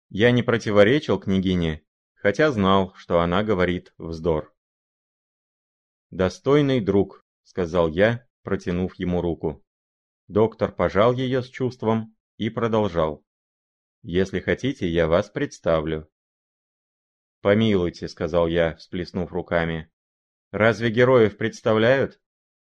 Я 0.09 0.31
не 0.31 0.43
противоречил 0.43 1.21
княгине, 1.21 1.85
хотя 2.15 2.51
знал, 2.51 2.93
что 2.97 3.21
она 3.21 3.43
говорит 3.43 3.93
вздор. 3.97 4.53
«Достойный 6.09 6.81
друг»,— 6.81 7.22
сказал 7.43 7.89
я, 7.89 8.25
протянув 8.43 8.95
ему 8.95 9.21
руку. 9.21 9.63
Доктор 10.27 10.71
пожал 10.71 11.13
ее 11.13 11.43
с 11.43 11.47
чувством 11.47 12.15
и 12.37 12.49
продолжал. 12.49 13.25
«Если 14.01 14.39
хотите, 14.39 14.87
я 14.87 15.07
вас 15.07 15.29
представлю». 15.29 16.09
«Помилуйте»,— 17.41 18.07
сказал 18.09 18.47
я, 18.47 18.75
всплеснув 18.75 19.31
руками. 19.31 19.91
«Разве 20.51 20.89
героев 20.89 21.37
представляют? 21.37 22.21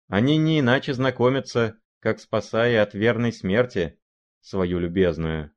Они 0.07 0.37
не 0.37 0.59
иначе 0.59 0.93
знакомятся, 0.93 1.79
как 1.99 2.19
спасая 2.19 2.81
от 2.83 2.93
верной 2.93 3.33
смерти 3.33 3.99
свою 4.41 4.79
любезную». 4.79 5.51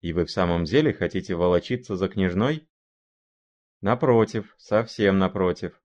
«И 0.00 0.12
вы 0.12 0.26
в 0.26 0.30
самом 0.30 0.64
деле 0.64 0.92
хотите 0.92 1.34
волочиться 1.34 1.96
за 1.96 2.08
княжной?» 2.08 2.68
«Напротив, 3.80 4.54
совсем 4.58 5.18
напротив. 5.18 5.82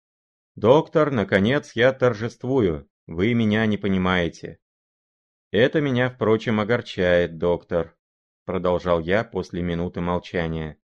«Доктор, 0.55 1.12
наконец 1.12 1.73
я 1.73 1.93
торжествую, 1.93 2.89
вы 3.07 3.33
меня 3.33 3.65
не 3.65 3.77
понимаете». 3.77 4.59
«Это 5.51 5.81
меня, 5.81 6.09
впрочем, 6.09 6.59
огорчает, 6.59 7.38
доктор»,— 7.38 7.97
продолжал 8.45 8.99
я 8.99 9.23
после 9.23 9.62
минуты 9.62 10.01
молчания. 10.01 10.77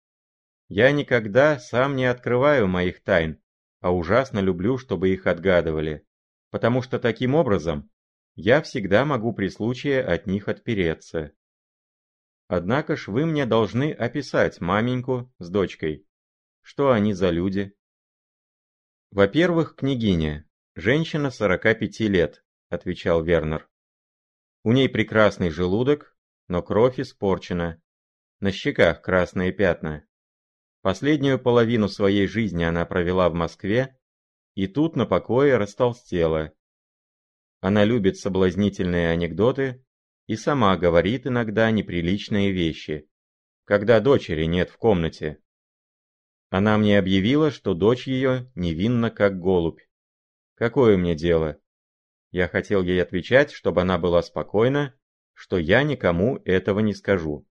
«Я 0.69 0.91
никогда 0.93 1.59
сам 1.59 1.97
не 1.97 2.07
открываю 2.07 2.67
моих 2.67 3.03
тайн, 3.03 3.43
а 3.81 3.95
ужасно 3.95 4.39
люблю, 4.39 4.79
чтобы 4.79 5.11
их 5.11 5.27
отгадывали, 5.27 6.07
потому 6.51 6.81
что 6.81 6.99
таким 6.99 7.35
образом 7.35 7.91
я 8.37 8.63
всегда 8.63 9.05
могу 9.05 9.33
при 9.33 9.49
случае 9.49 10.03
от 10.03 10.27
них 10.27 10.49
отпереться. 10.49 11.33
Однако 12.49 12.97
ж 12.97 13.09
вы 13.09 13.27
мне 13.27 13.47
должны 13.47 13.93
описать 13.93 14.61
маменьку 14.61 15.33
с 15.39 15.49
дочкой. 15.51 16.07
Что 16.63 16.91
они 16.93 17.13
за 17.13 17.31
люди, 17.31 17.77
«Во-первых, 19.15 19.77
княгиня, 19.77 20.45
женщина 20.75 21.31
45 21.31 22.01
лет»,— 22.01 22.45
отвечал 22.69 23.23
Вернер. 23.23 23.71
«У 24.65 24.73
ней 24.73 24.89
прекрасный 24.89 25.51
желудок, 25.51 26.17
но 26.49 26.65
кровь 26.65 26.99
испорчена. 26.99 27.81
На 28.41 28.51
щеках 28.51 29.03
красные 29.03 29.53
пятна. 29.53 30.05
Последнюю 30.83 31.39
половину 31.39 31.87
своей 31.87 32.27
жизни 32.27 32.65
она 32.65 32.85
провела 32.87 33.29
в 33.29 33.35
Москве, 33.35 33.97
и 34.57 34.67
тут 34.67 34.97
на 34.97 35.07
покое 35.07 35.59
растолстела. 35.59 36.53
Она 37.61 37.85
любит 37.85 38.17
соблазнительные 38.17 39.11
анекдоты 39.11 39.87
и 40.27 40.35
сама 40.35 40.77
говорит 40.77 41.29
иногда 41.29 41.71
неприличные 41.71 42.51
вещи, 42.51 43.09
когда 43.63 44.01
дочери 44.01 44.47
нет 44.47 44.71
в 44.71 44.77
комнате. 44.77 45.44
Она 46.57 46.79
мне 46.79 47.01
объявила, 47.01 47.51
что 47.51 47.75
дочь 47.75 48.07
ее 48.07 48.49
невинна 48.55 49.11
как 49.11 49.41
голубь. 49.41 49.81
Какое 50.55 50.97
мне 50.97 51.17
дело? 51.17 51.59
Я 52.31 52.47
хотел 52.47 52.81
ей 52.85 53.03
отвечать, 53.03 53.51
чтобы 53.51 53.81
она 53.81 53.99
была 53.99 54.23
спокойна, 54.23 54.95
что 55.33 55.59
я 55.59 55.83
никому 55.83 56.41
этого 56.45 56.79
не 56.79 56.95
скажу. 56.95 57.45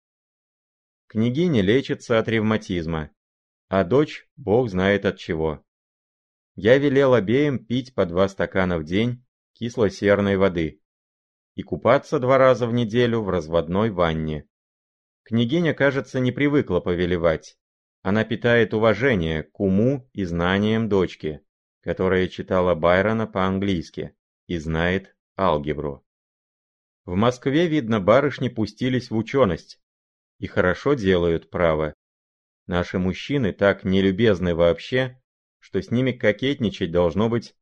Княгиня 1.06 1.62
лечится 1.62 2.18
от 2.18 2.28
ревматизма, 2.28 3.10
а 3.68 3.84
дочь 3.84 4.28
бог 4.36 4.68
знает 4.68 5.06
от 5.06 5.16
чего. 5.16 5.64
Я 6.54 6.76
велел 6.76 7.14
обеим 7.14 7.64
пить 7.64 7.94
по 7.94 8.04
два 8.04 8.28
стакана 8.28 8.76
в 8.76 8.84
день 8.84 9.24
кисло-серной 9.54 10.36
воды 10.36 10.82
и 11.54 11.62
купаться 11.62 12.18
два 12.18 12.36
раза 12.36 12.66
в 12.66 12.74
неделю 12.74 13.22
в 13.22 13.30
разводной 13.30 13.90
ванне. 13.90 14.46
Княгиня, 15.22 15.72
кажется, 15.72 16.20
не 16.20 16.32
привыкла 16.32 16.80
повелевать, 16.80 17.56
она 18.02 18.24
питает 18.24 18.72
уважение 18.72 19.42
к 19.42 19.60
уму 19.60 20.08
и 20.12 20.24
знаниям 20.24 20.88
дочки, 20.88 21.42
которая 21.82 22.28
читала 22.28 22.74
Байрона 22.74 23.26
по-английски 23.26 24.14
и 24.46 24.58
знает 24.58 25.14
алгебру. 25.36 26.04
В 27.04 27.14
Москве, 27.14 27.66
видно, 27.66 28.00
барышни 28.00 28.48
пустились 28.48 29.10
в 29.10 29.16
ученость 29.16 29.80
и 30.38 30.46
хорошо 30.46 30.94
делают 30.94 31.50
право. 31.50 31.94
Наши 32.66 32.98
мужчины 32.98 33.52
так 33.52 33.84
нелюбезны 33.84 34.54
вообще, 34.54 35.20
что 35.58 35.82
с 35.82 35.90
ними 35.90 36.12
кокетничать 36.12 36.90
должно 36.90 37.28
быть 37.28 37.54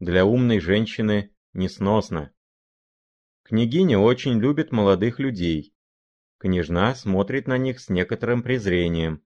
для 0.00 0.24
умной 0.24 0.60
женщины 0.60 1.34
несносно. 1.52 2.32
Княгиня 3.42 3.98
очень 3.98 4.38
любит 4.40 4.72
молодых 4.72 5.18
людей. 5.18 5.74
Княжна 6.38 6.94
смотрит 6.94 7.46
на 7.46 7.58
них 7.58 7.80
с 7.80 7.88
некоторым 7.88 8.42
презрением. 8.42 9.22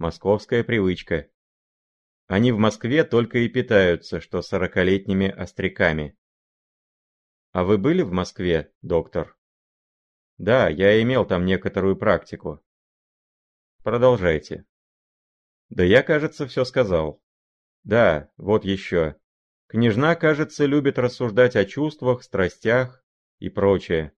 Московская 0.00 0.64
привычка. 0.64 1.28
Они 2.26 2.52
в 2.52 2.58
Москве 2.58 3.04
только 3.04 3.40
и 3.40 3.48
питаются, 3.50 4.22
что 4.22 4.40
сорокалетними 4.40 5.28
остряками. 5.28 6.16
А 7.52 7.64
вы 7.64 7.76
были 7.76 8.00
в 8.00 8.10
Москве, 8.10 8.72
доктор? 8.80 9.36
Да, 10.38 10.70
я 10.70 11.02
имел 11.02 11.26
там 11.26 11.44
некоторую 11.44 11.96
практику. 11.96 12.64
Продолжайте. 13.82 14.64
Да 15.68 15.84
я, 15.84 16.02
кажется, 16.02 16.46
все 16.46 16.64
сказал. 16.64 17.22
Да, 17.84 18.30
вот 18.38 18.64
еще. 18.64 19.16
Княжна, 19.66 20.16
кажется, 20.16 20.64
любит 20.64 20.98
рассуждать 20.98 21.56
о 21.56 21.66
чувствах, 21.66 22.22
страстях 22.22 23.04
и 23.38 23.50
прочее. 23.50 24.14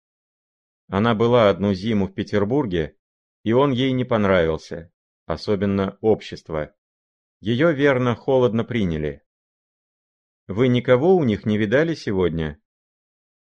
Она 0.89 1.15
была 1.15 1.49
одну 1.49 1.73
зиму 1.73 2.05
в 2.05 2.13
Петербурге, 2.13 2.95
и 3.41 3.51
он 3.53 3.71
ей 3.71 3.93
не 3.93 4.05
понравился, 4.05 4.91
особенно 5.31 5.97
общество. 6.01 6.75
Ее 7.39 7.73
верно 7.73 8.15
холодно 8.15 8.63
приняли. 8.63 9.23
Вы 10.47 10.67
никого 10.67 11.15
у 11.15 11.23
них 11.23 11.45
не 11.45 11.57
видали 11.57 11.95
сегодня? 11.95 12.61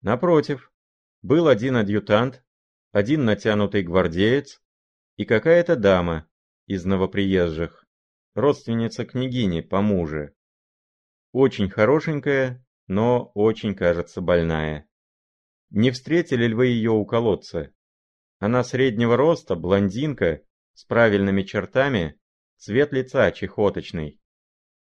Напротив, 0.01 0.73
был 1.23 1.49
один 1.49 1.77
адъютант, 1.77 2.45
один 2.93 3.25
натянутый 3.25 3.83
гвардеец 3.83 4.63
и 5.17 5.25
какая-то 5.25 5.77
дама 5.77 6.29
из 6.67 6.85
новоприезжих, 6.85 7.85
родственница 8.35 9.05
княгини 9.05 9.61
по 9.61 9.81
муже. 9.81 10.35
Очень 11.33 11.69
хорошенькая, 11.69 12.65
но 12.87 13.31
очень, 13.35 13.75
кажется, 13.75 14.21
больная. 14.21 14.89
Не 15.71 15.91
встретили 15.91 16.47
ли 16.47 16.55
вы 16.55 16.67
ее 16.69 16.93
у 16.93 17.05
колодца? 17.05 17.73
Она 18.39 18.63
среднего 18.65 19.17
роста, 19.17 19.55
блондинка, 19.55 20.43
с 20.77 20.85
правильными 20.85 21.43
чертами, 21.43 22.21
цвет 22.59 22.93
лица 22.93 23.33
чехоточный. 23.33 24.21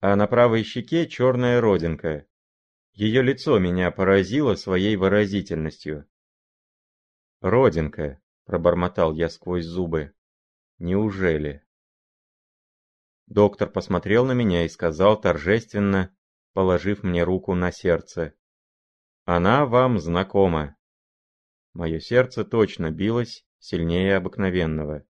А 0.01 0.15
на 0.15 0.29
правой 0.29 0.63
щеке 0.63 1.09
черная 1.09 1.61
родинка. 1.61 2.25
Ее 2.93 3.21
лицо 3.21 3.59
меня 3.59 3.91
поразило 3.91 4.55
своей 4.55 4.95
выразительностью. 4.95 6.09
«Родинка»,— 7.41 8.23
пробормотал 8.45 9.13
я 9.13 9.29
сквозь 9.29 9.65
зубы. 9.65 10.15
«Неужели?» 10.79 11.67
Доктор 13.27 13.69
посмотрел 13.69 14.25
на 14.25 14.33
меня 14.33 14.65
и 14.65 14.69
сказал 14.69 15.21
торжественно, 15.21 16.17
положив 16.53 17.03
мне 17.03 17.25
руку 17.25 17.55
на 17.55 17.73
сердце. 17.73 18.35
«Она 19.25 19.67
вам 19.67 19.99
знакома». 19.99 20.77
Мое 21.73 21.99
сердце 21.99 22.45
точно 22.45 22.93
билось 22.93 23.45
сильнее 23.59 24.15
обыкновенного. 24.15 25.05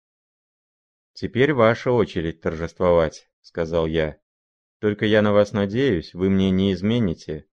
«Теперь 1.21 1.53
ваша 1.53 1.91
очередь 1.91 2.41
торжествовать»,— 2.43 3.29
сказал 3.41 3.89
я. 3.89 4.21
«Только 4.79 5.05
я 5.05 5.21
на 5.21 5.33
вас 5.33 5.51
надеюсь, 5.53 6.14
вы 6.14 6.31
мне 6.31 6.53
не 6.53 6.73
измените. 6.73 7.49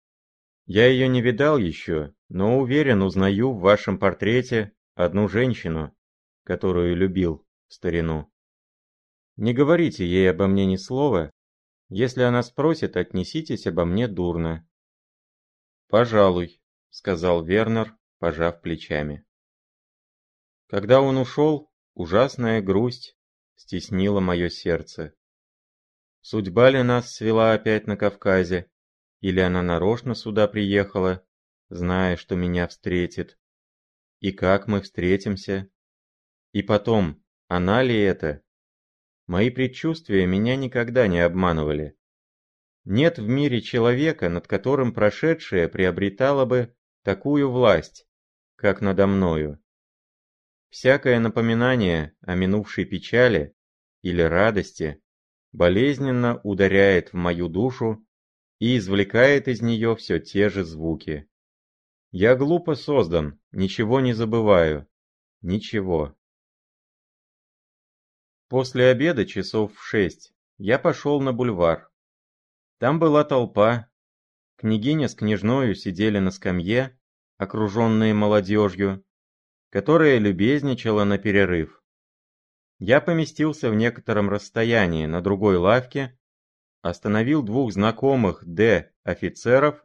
Я 0.66 0.88
ее 0.88 1.06
не 1.06 1.22
видал 1.22 1.58
еще, 1.58 2.12
но 2.28 2.58
уверен, 2.58 3.02
узнаю 3.02 3.52
в 3.52 3.60
вашем 3.60 4.00
портрете 4.00 4.72
одну 4.96 5.28
женщину, 5.28 5.96
которую 6.42 6.96
любил 6.96 7.46
в 7.68 7.74
старину. 7.74 8.32
Не 9.36 9.54
говорите 9.54 10.04
ей 10.04 10.28
обо 10.28 10.48
мне 10.48 10.66
ни 10.66 10.74
слова. 10.74 11.30
Если 11.88 12.22
она 12.22 12.42
спросит, 12.42 12.96
отнеситесь 12.96 13.68
обо 13.68 13.84
мне 13.84 14.08
дурно. 14.08 14.68
«Пожалуй»,— 15.86 16.60
сказал 16.90 17.44
Вернер, 17.44 17.96
пожав 18.18 18.60
плечами. 18.60 19.24
Когда 20.66 21.00
он 21.00 21.16
ушел, 21.16 21.70
ужасная 21.94 22.60
грусть 22.60 23.16
стеснила 23.62 24.20
мое 24.20 24.48
сердце. 24.48 25.14
Судьба 26.20 26.70
ли 26.70 26.82
нас 26.82 27.12
свела 27.12 27.52
опять 27.52 27.86
на 27.86 27.96
Кавказе, 27.96 28.70
или 29.20 29.40
она 29.40 29.62
нарочно 29.62 30.14
сюда 30.14 30.46
приехала, 30.46 31.24
зная, 31.68 32.16
что 32.16 32.36
меня 32.36 32.68
встретит? 32.68 33.38
И 34.20 34.30
как 34.30 34.68
мы 34.68 34.82
встретимся? 34.82 35.68
И 36.52 36.62
потом, 36.62 37.24
она 37.48 37.82
ли 37.82 37.98
это, 37.98 38.42
Мои 39.26 39.50
предчувствия 39.50 40.26
меня 40.26 40.56
никогда 40.56 41.06
не 41.06 41.20
обманывали. 41.20 41.96
Нет 42.84 43.18
в 43.18 43.28
мире 43.28 43.60
человека, 43.60 44.28
над 44.28 44.48
которым 44.48 44.92
прошедшее 44.92 45.68
приобретало 45.68 46.44
бы 46.44 46.74
такую 47.04 47.50
власть, 47.50 48.06
как 48.56 48.80
надо 48.80 49.06
мною. 49.06 49.61
Всякое 50.72 51.20
напоминание 51.20 52.16
о 52.22 52.34
минувшей 52.34 52.86
печали 52.86 53.54
или 54.00 54.22
радости 54.22 55.02
болезненно 55.52 56.40
ударяет 56.44 57.12
в 57.12 57.16
мою 57.16 57.50
душу 57.50 58.02
и 58.58 58.78
извлекает 58.78 59.48
из 59.48 59.60
нее 59.60 59.94
все 59.96 60.18
те 60.18 60.48
же 60.48 60.64
звуки. 60.64 61.28
Я 62.10 62.36
глупо 62.36 62.74
создан, 62.74 63.38
ничего 63.50 64.00
не 64.00 64.14
забываю. 64.14 64.88
Ничего. 65.42 66.16
После 68.48 68.86
обеда 68.86 69.26
часов 69.26 69.76
в 69.76 69.84
шесть 69.84 70.32
я 70.56 70.78
пошел 70.78 71.20
на 71.20 71.34
бульвар. 71.34 71.92
Там 72.78 72.98
была 72.98 73.24
толпа. 73.24 73.90
Княгиня 74.56 75.08
с 75.08 75.14
княжною 75.14 75.74
сидели 75.74 76.18
на 76.18 76.30
скамье, 76.30 76.98
окруженные 77.36 78.14
молодежью, 78.14 79.04
которая 79.72 80.18
любезничала 80.18 81.04
на 81.04 81.16
перерыв. 81.16 81.82
Я 82.78 83.00
поместился 83.00 83.70
в 83.70 83.74
некотором 83.74 84.28
расстоянии 84.28 85.06
на 85.06 85.22
другой 85.22 85.56
лавке, 85.56 86.18
остановил 86.82 87.42
двух 87.42 87.72
знакомых 87.72 88.44
Д 88.44 88.92
офицеров 89.02 89.82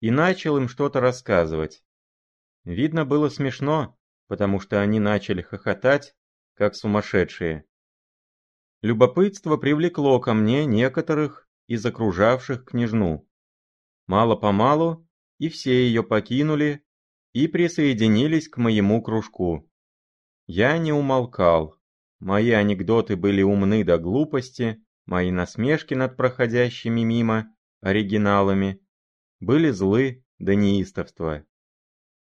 и 0.00 0.10
начал 0.10 0.56
им 0.56 0.68
что-то 0.68 0.98
рассказывать. 1.00 1.84
Видно 2.64 3.04
было 3.04 3.28
смешно, 3.28 3.96
потому 4.26 4.58
что 4.58 4.80
они 4.80 4.98
начали 4.98 5.42
хохотать, 5.42 6.16
как 6.54 6.74
сумасшедшие. 6.74 7.66
Любопытство 8.82 9.56
привлекло 9.58 10.18
ко 10.18 10.34
мне 10.34 10.64
некоторых 10.64 11.48
из 11.68 11.86
окружавших 11.86 12.64
княжну. 12.64 13.28
Мало-помалу 14.08 15.08
и 15.38 15.48
все 15.48 15.86
ее 15.86 16.02
покинули 16.02 16.84
и 17.32 17.48
присоединились 17.48 18.48
к 18.48 18.56
моему 18.56 19.02
кружку. 19.02 19.70
Я 20.46 20.78
не 20.78 20.92
умолкал. 20.92 21.76
Мои 22.18 22.50
анекдоты 22.50 23.16
были 23.16 23.42
умны 23.42 23.84
до 23.84 23.98
глупости, 23.98 24.84
мои 25.06 25.30
насмешки 25.30 25.94
над 25.94 26.16
проходящими 26.16 27.02
мимо 27.02 27.54
оригиналами 27.80 28.80
были 29.38 29.70
злы 29.70 30.24
до 30.38 30.54
неистовства. 30.54 31.44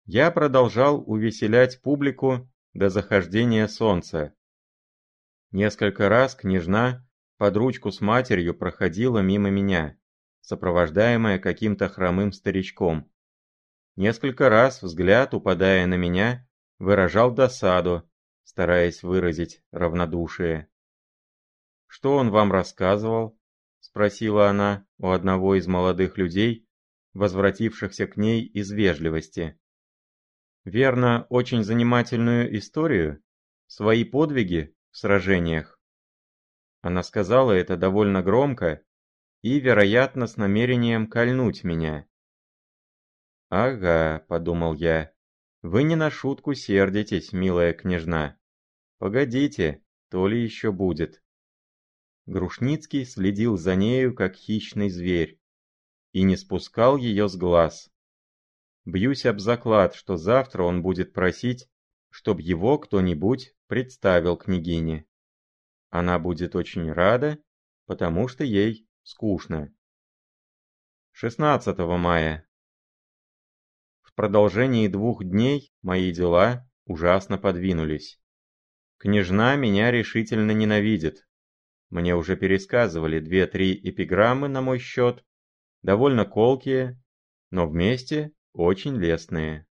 Я 0.05 0.31
продолжал 0.31 1.03
увеселять 1.09 1.81
публику 1.81 2.49
до 2.73 2.89
захождения 2.89 3.67
солнца, 3.67 4.35
Несколько 5.55 6.09
раз 6.09 6.35
княжна 6.35 7.07
под 7.37 7.55
ручку 7.55 7.89
с 7.89 8.01
матерью 8.01 8.53
проходила 8.53 9.19
мимо 9.19 9.49
меня, 9.49 9.97
сопровождаемая 10.41 11.39
каким-то 11.39 11.87
хромым 11.87 12.33
старичком. 12.33 13.09
Несколько 13.95 14.49
раз 14.49 14.81
взгляд, 14.81 15.33
упадая 15.33 15.85
на 15.85 15.95
меня, 15.95 16.47
выражал 16.79 17.33
досаду, 17.33 18.09
стараясь 18.43 19.03
выразить 19.03 19.61
равнодушие. 19.71 20.69
«Что 21.87 22.17
он 22.17 22.29
вам 22.29 22.51
рассказывал?»— 22.51 23.39
спросила 23.79 24.49
она 24.49 24.85
у 24.97 25.11
одного 25.11 25.55
из 25.55 25.67
молодых 25.67 26.17
людей, 26.17 26.67
возвратившихся 27.13 28.07
к 28.07 28.17
ней 28.17 28.43
из 28.43 28.69
вежливости. 28.71 29.57
«Верно, 30.65 31.25
очень 31.29 31.63
занимательную 31.63 32.57
историю? 32.57 33.23
Свои 33.67 34.03
подвиги 34.03 34.75
в 34.91 34.97
сражениях. 34.97 35.79
Она 36.81 37.01
сказала 37.01 37.51
это 37.51 37.77
довольно 37.77 38.21
громко 38.21 38.83
и, 39.41 39.59
вероятно, 39.59 40.27
с 40.27 40.37
намерением 40.37 41.07
кольнуть 41.07 41.63
меня. 41.63 42.07
«Ага»,— 43.57 44.25
подумал 44.27 44.73
я,— 44.73 45.13
«вы 45.61 45.83
не 45.83 45.95
на 45.95 46.11
шутку 46.11 46.53
сердитесь, 46.53 47.31
милая 47.31 47.71
княжна. 47.71 48.37
Погодите, 48.97 49.81
то 50.09 50.27
ли 50.27 50.43
еще 50.43 50.73
будет». 50.73 51.23
Грушницкий 52.25 53.05
следил 53.05 53.55
за 53.55 53.75
нею, 53.77 54.13
как 54.13 54.35
хищный 54.35 54.89
зверь, 54.89 55.39
и 56.11 56.23
не 56.23 56.35
спускал 56.35 56.97
ее 56.97 57.29
с 57.29 57.37
глаз. 57.37 57.89
Бьюсь 58.83 59.25
об 59.25 59.39
заклад, 59.39 59.95
что 59.95 60.17
завтра 60.17 60.63
он 60.63 60.81
будет 60.81 61.13
просить, 61.13 61.69
чтоб 62.09 62.41
его 62.41 62.77
кто-нибудь 62.77 63.55
представил 63.67 64.35
княгине. 64.35 65.05
Она 65.91 66.19
будет 66.19 66.57
очень 66.57 66.91
рада, 66.91 67.39
потому 67.85 68.27
что 68.27 68.43
ей 68.43 68.85
скучно. 69.03 69.73
16 71.13 71.77
мая. 71.77 72.44
Продолжении 74.15 74.87
двух 74.87 75.25
дней 75.25 75.73
мои 75.81 76.09
дела 76.13 76.65
ужасно 76.85 77.37
подвинулись. 77.37 78.17
Княжна 78.97 79.57
меня 79.57 79.91
решительно 79.91 80.51
ненавидит. 80.51 81.27
Мне 81.89 82.15
уже 82.15 82.37
пересказывали 82.37 83.19
две-три 83.19 83.73
эпиграммы 83.73 84.47
на 84.47 84.61
мой 84.61 84.79
счет, 84.79 85.25
довольно 85.81 86.23
колкие, 86.23 86.97
но 87.51 87.67
вместе 87.67 88.31
очень 88.53 88.95
лестные. 88.95 89.67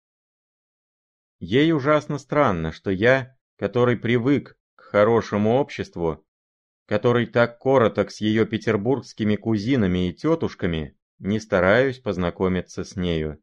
Ей 1.39 1.73
ужасно 1.73 2.19
странно, 2.19 2.71
что 2.71 2.91
я, 2.91 3.35
который 3.57 3.97
привык 3.97 4.59
к 4.75 4.81
хорошему 4.81 5.55
обществу, 5.55 6.23
который 6.85 7.25
так 7.25 7.57
короток 7.57 8.11
с 8.11 8.21
ее 8.21 8.45
петербургскими 8.45 9.37
кузинами 9.37 10.09
и 10.09 10.13
тетушками, 10.13 10.95
не 11.17 11.39
стараюсь 11.39 11.97
познакомиться 11.97 12.83
с 12.83 12.95
нею. 12.95 13.41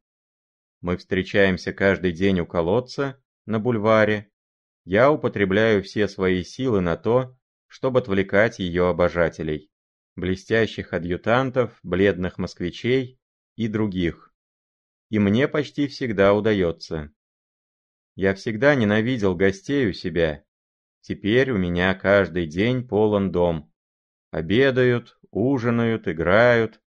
Мы 0.83 0.97
встречаемся 0.97 1.73
каждый 1.73 2.11
день 2.11 2.41
у 2.41 2.47
колодца, 2.47 3.23
на 3.47 3.61
бульваре. 3.61 4.33
Я 4.85 5.13
употребляю 5.13 5.81
все 5.85 6.09
свои 6.09 6.43
силы 6.43 6.81
на 6.81 6.97
то, 6.97 7.39
чтобы 7.69 8.01
отвлекать 8.01 8.59
ее 8.59 8.89
обожателей, 8.89 9.71
блестящих 10.17 10.93
адъютантов, 10.93 11.79
бледных 11.85 12.37
москвичей 12.37 13.21
и 13.55 13.69
других. 13.69 14.35
И 15.09 15.21
мне 15.21 15.47
почти 15.47 15.87
всегда 15.87 16.35
удается. 16.35 17.13
Я 18.17 18.35
всегда 18.35 18.75
ненавидел 18.75 19.37
гостей 19.37 19.89
у 19.89 19.93
себя. 19.93 20.45
Теперь 21.01 21.53
у 21.53 21.59
меня 21.59 21.95
каждый 21.95 22.47
день 22.47 22.89
полон 22.89 23.31
дом. 23.31 23.73
Обедают, 24.33 25.17
ужинают, 25.31 26.09
играют. 26.09 26.81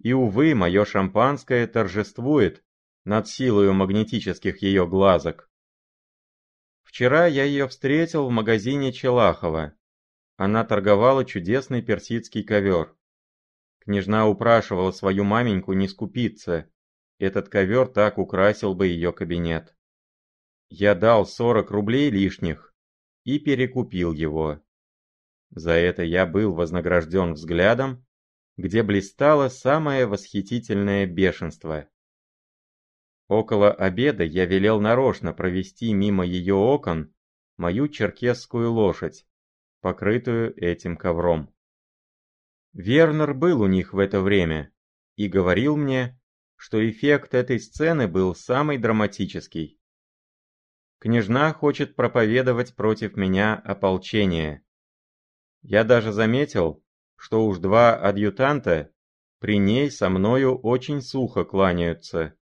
И, 0.00 0.12
увы, 0.12 0.54
мое 0.54 0.84
шампанское 0.84 1.66
торжествует 1.66 2.61
над 3.04 3.28
силою 3.28 3.72
магнетических 3.74 4.62
ее 4.62 4.86
глазок. 4.86 5.50
Вчера 6.82 7.26
я 7.26 7.44
ее 7.44 7.68
встретил 7.68 8.26
в 8.26 8.30
магазине 8.30 8.92
Челахова. 8.92 9.74
Она 10.36 10.64
торговала 10.64 11.24
чудесный 11.24 11.82
персидский 11.82 12.44
ковер. 12.44 12.96
Княжна 13.80 14.28
упрашивала 14.28 14.92
свою 14.92 15.24
маменьку 15.24 15.72
не 15.72 15.88
скупиться. 15.88 16.70
Этот 17.18 17.48
ковер 17.48 17.88
так 17.88 18.18
украсил 18.18 18.74
бы 18.74 18.86
ее 18.86 19.12
кабинет. 19.12 19.74
Я 20.68 20.94
дал 20.94 21.26
40 21.26 21.70
рублей 21.70 22.10
лишних 22.10 22.74
и 23.24 23.38
перекупил 23.38 24.12
его. 24.12 24.60
За 25.50 25.72
это 25.72 26.02
я 26.02 26.26
был 26.26 26.54
вознагражден 26.54 27.34
взглядом, 27.34 28.06
где 28.56 28.82
блистало 28.82 29.48
самое 29.48 30.06
восхитительное 30.06 31.06
бешенство. 31.06 31.88
Около 33.32 33.72
обеда 33.72 34.24
я 34.24 34.44
велел 34.44 34.78
нарочно 34.78 35.32
провести 35.32 35.94
мимо 35.94 36.22
ее 36.22 36.52
окон 36.52 37.14
мою 37.56 37.88
черкесскую 37.88 38.70
лошадь, 38.70 39.26
покрытую 39.80 40.54
этим 40.62 40.98
ковром. 40.98 41.50
Вернер 42.74 43.32
был 43.32 43.62
у 43.62 43.66
них 43.68 43.94
в 43.94 43.98
это 44.00 44.20
время 44.20 44.70
и 45.16 45.28
говорил 45.28 45.78
мне, 45.78 46.20
что 46.56 46.86
эффект 46.86 47.32
этой 47.32 47.58
сцены 47.58 48.06
был 48.06 48.34
самый 48.34 48.76
драматический. 48.76 49.80
Княжна 50.98 51.54
хочет 51.54 51.96
проповедовать 51.96 52.76
против 52.76 53.16
меня 53.16 53.54
ополчение. 53.54 54.62
Я 55.62 55.84
даже 55.84 56.12
заметил, 56.12 56.84
что 57.16 57.46
уж 57.46 57.60
два 57.60 57.96
адъютанта 57.96 58.92
при 59.38 59.56
ней 59.56 59.90
со 59.90 60.10
мною 60.10 60.54
очень 60.58 61.00
сухо 61.00 61.44
кланяются. 61.44 62.36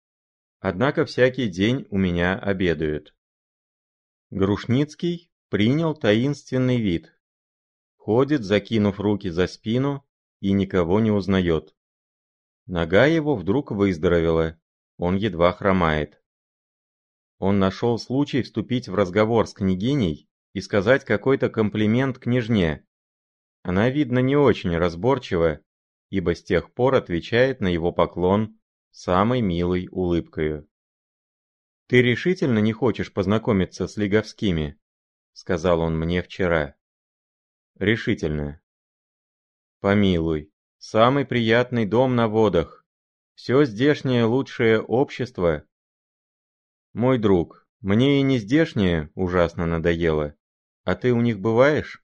Однако 0.59 1.05
всякий 1.05 1.47
день 1.47 1.87
у 1.89 1.97
меня 1.97 2.37
обедают. 2.37 3.15
Грушницкий 4.29 5.31
принял 5.49 5.95
таинственный 5.95 6.81
вид. 6.81 7.17
Ходит, 7.95 8.43
закинув 8.43 8.99
руки 8.99 9.29
за 9.29 9.47
спину, 9.47 10.05
и 10.41 10.51
никого 10.51 10.99
не 10.99 11.11
узнает. 11.11 11.75
Нога 12.65 13.05
его 13.05 13.35
вдруг 13.35 13.71
выздоровела, 13.71 14.59
он 14.97 15.15
едва 15.15 15.53
хромает. 15.53 16.21
Он 17.37 17.57
нашел 17.57 17.97
случай 17.97 18.41
вступить 18.41 18.89
в 18.89 18.95
разговор 18.95 19.47
с 19.47 19.53
княгиней 19.53 20.29
и 20.53 20.61
сказать 20.61 21.05
какой-то 21.05 21.49
комплимент 21.49 22.19
княжне. 22.19 22.85
Она, 23.63 23.89
видно, 23.89 24.19
не 24.19 24.35
очень 24.35 24.75
разборчива, 24.77 25.61
ибо 26.09 26.35
с 26.35 26.43
тех 26.43 26.73
пор 26.73 26.95
отвечает 26.95 27.61
на 27.61 27.67
его 27.67 27.91
поклон 27.93 28.58
самой 28.91 29.41
милой 29.41 29.87
улыбкою. 29.91 30.69
«Ты 31.87 32.01
решительно 32.01 32.59
не 32.59 32.73
хочешь 32.73 33.11
познакомиться 33.11 33.87
с 33.87 33.97
Лиговскими?»— 33.97 34.79
сказал 35.33 35.81
он 35.81 35.97
мне 35.97 36.21
вчера. 36.21 36.75
«Решительно». 37.75 38.61
«Помилуй, 39.79 40.51
самый 40.77 41.25
приятный 41.25 41.85
дом 41.85 42.15
на 42.15 42.27
водах. 42.27 42.85
Все 43.35 43.63
здешнее 43.63 44.25
лучшее 44.25 44.81
общество 44.81 45.65
«Мой 46.93 47.19
друг, 47.19 47.67
мне 47.81 48.19
и 48.19 48.23
не 48.23 48.39
здешнее 48.39 49.11
ужасно 49.13 49.67
надоело. 49.67 50.35
А 50.83 50.95
ты 50.95 51.13
у 51.13 51.21
них 51.21 51.39
бываешь?» 51.39 52.03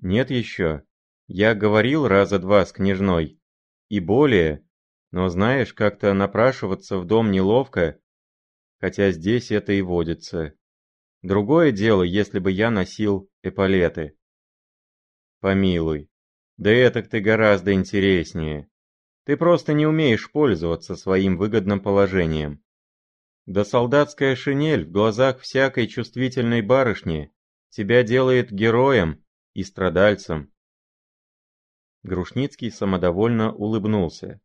«Нет 0.00 0.30
еще. 0.30 0.84
Я 1.26 1.54
говорил 1.54 2.06
раза 2.06 2.38
два 2.38 2.64
с 2.64 2.72
княжной. 2.72 3.40
И 3.88 3.98
более. 3.98 4.64
Но 5.10 5.28
знаешь, 5.28 5.74
как-то 5.74 6.14
напрашиваться 6.14 6.98
в 6.98 7.04
дом 7.04 7.30
неловко, 7.30 8.00
хотя 8.78 9.10
здесь 9.10 9.50
это 9.50 9.72
и 9.72 9.82
водится. 9.82 10.54
Другое 11.22 11.72
дело, 11.72 12.02
если 12.02 12.38
бы 12.38 12.50
я 12.50 12.70
носил 12.70 13.28
эполеты. 13.42 14.16
Помилуй. 15.40 16.08
Да 16.56 16.70
это 16.70 17.02
ты 17.02 17.20
гораздо 17.20 17.72
интереснее. 17.72 18.68
Ты 19.24 19.36
просто 19.36 19.72
не 19.72 19.86
умеешь 19.86 20.30
пользоваться 20.30 20.96
своим 20.96 21.36
выгодным 21.36 21.80
положением. 21.80 22.62
Да 23.46 23.64
солдатская 23.64 24.36
шинель 24.36 24.84
в 24.84 24.90
глазах 24.90 25.40
всякой 25.40 25.88
чувствительной 25.88 26.62
барышни 26.62 27.32
тебя 27.70 28.02
делает 28.02 28.52
героем 28.52 29.24
и 29.54 29.62
страдальцем. 29.64 30.52
Грушницкий 32.02 32.70
самодовольно 32.70 33.52
улыбнулся. 33.52 34.40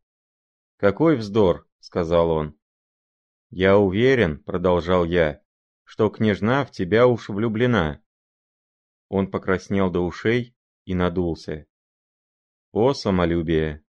«Какой 0.76 1.16
вздор!»— 1.16 1.68
сказал 1.80 2.30
он. 2.30 2.58
«Я 3.50 3.78
уверен»,— 3.78 4.42
продолжал 4.44 5.04
я,— 5.04 5.42
«что 5.84 6.10
княжна 6.10 6.64
в 6.64 6.70
тебя 6.70 7.06
уж 7.06 7.28
влюблена». 7.28 8.02
Он 9.08 9.30
покраснел 9.30 9.90
до 9.90 10.00
ушей 10.00 10.54
и 10.84 10.94
надулся. 10.94 11.66
«О, 12.72 12.92
самолюбие! 12.92 13.84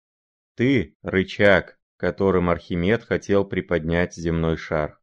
Ты— 0.54 0.96
рычаг, 1.02 1.78
которым 1.96 2.50
Архимед 2.50 3.04
хотел 3.04 3.44
приподнять 3.44 4.14
земной 4.14 4.56
шар. 4.56 5.00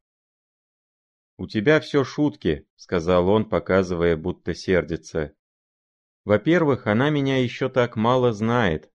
«У 1.37 1.47
тебя 1.47 1.79
все 1.79 2.03
шутки»,— 2.03 2.67
сказал 2.75 3.27
он, 3.27 3.49
показывая, 3.49 4.15
будто 4.15 4.53
сердится. 4.53 5.33
«Во-первых, 6.25 6.87
она 6.87 7.09
меня 7.09 7.43
еще 7.43 7.69
так 7.69 7.95
мало 7.95 8.31
знает. 8.31 8.91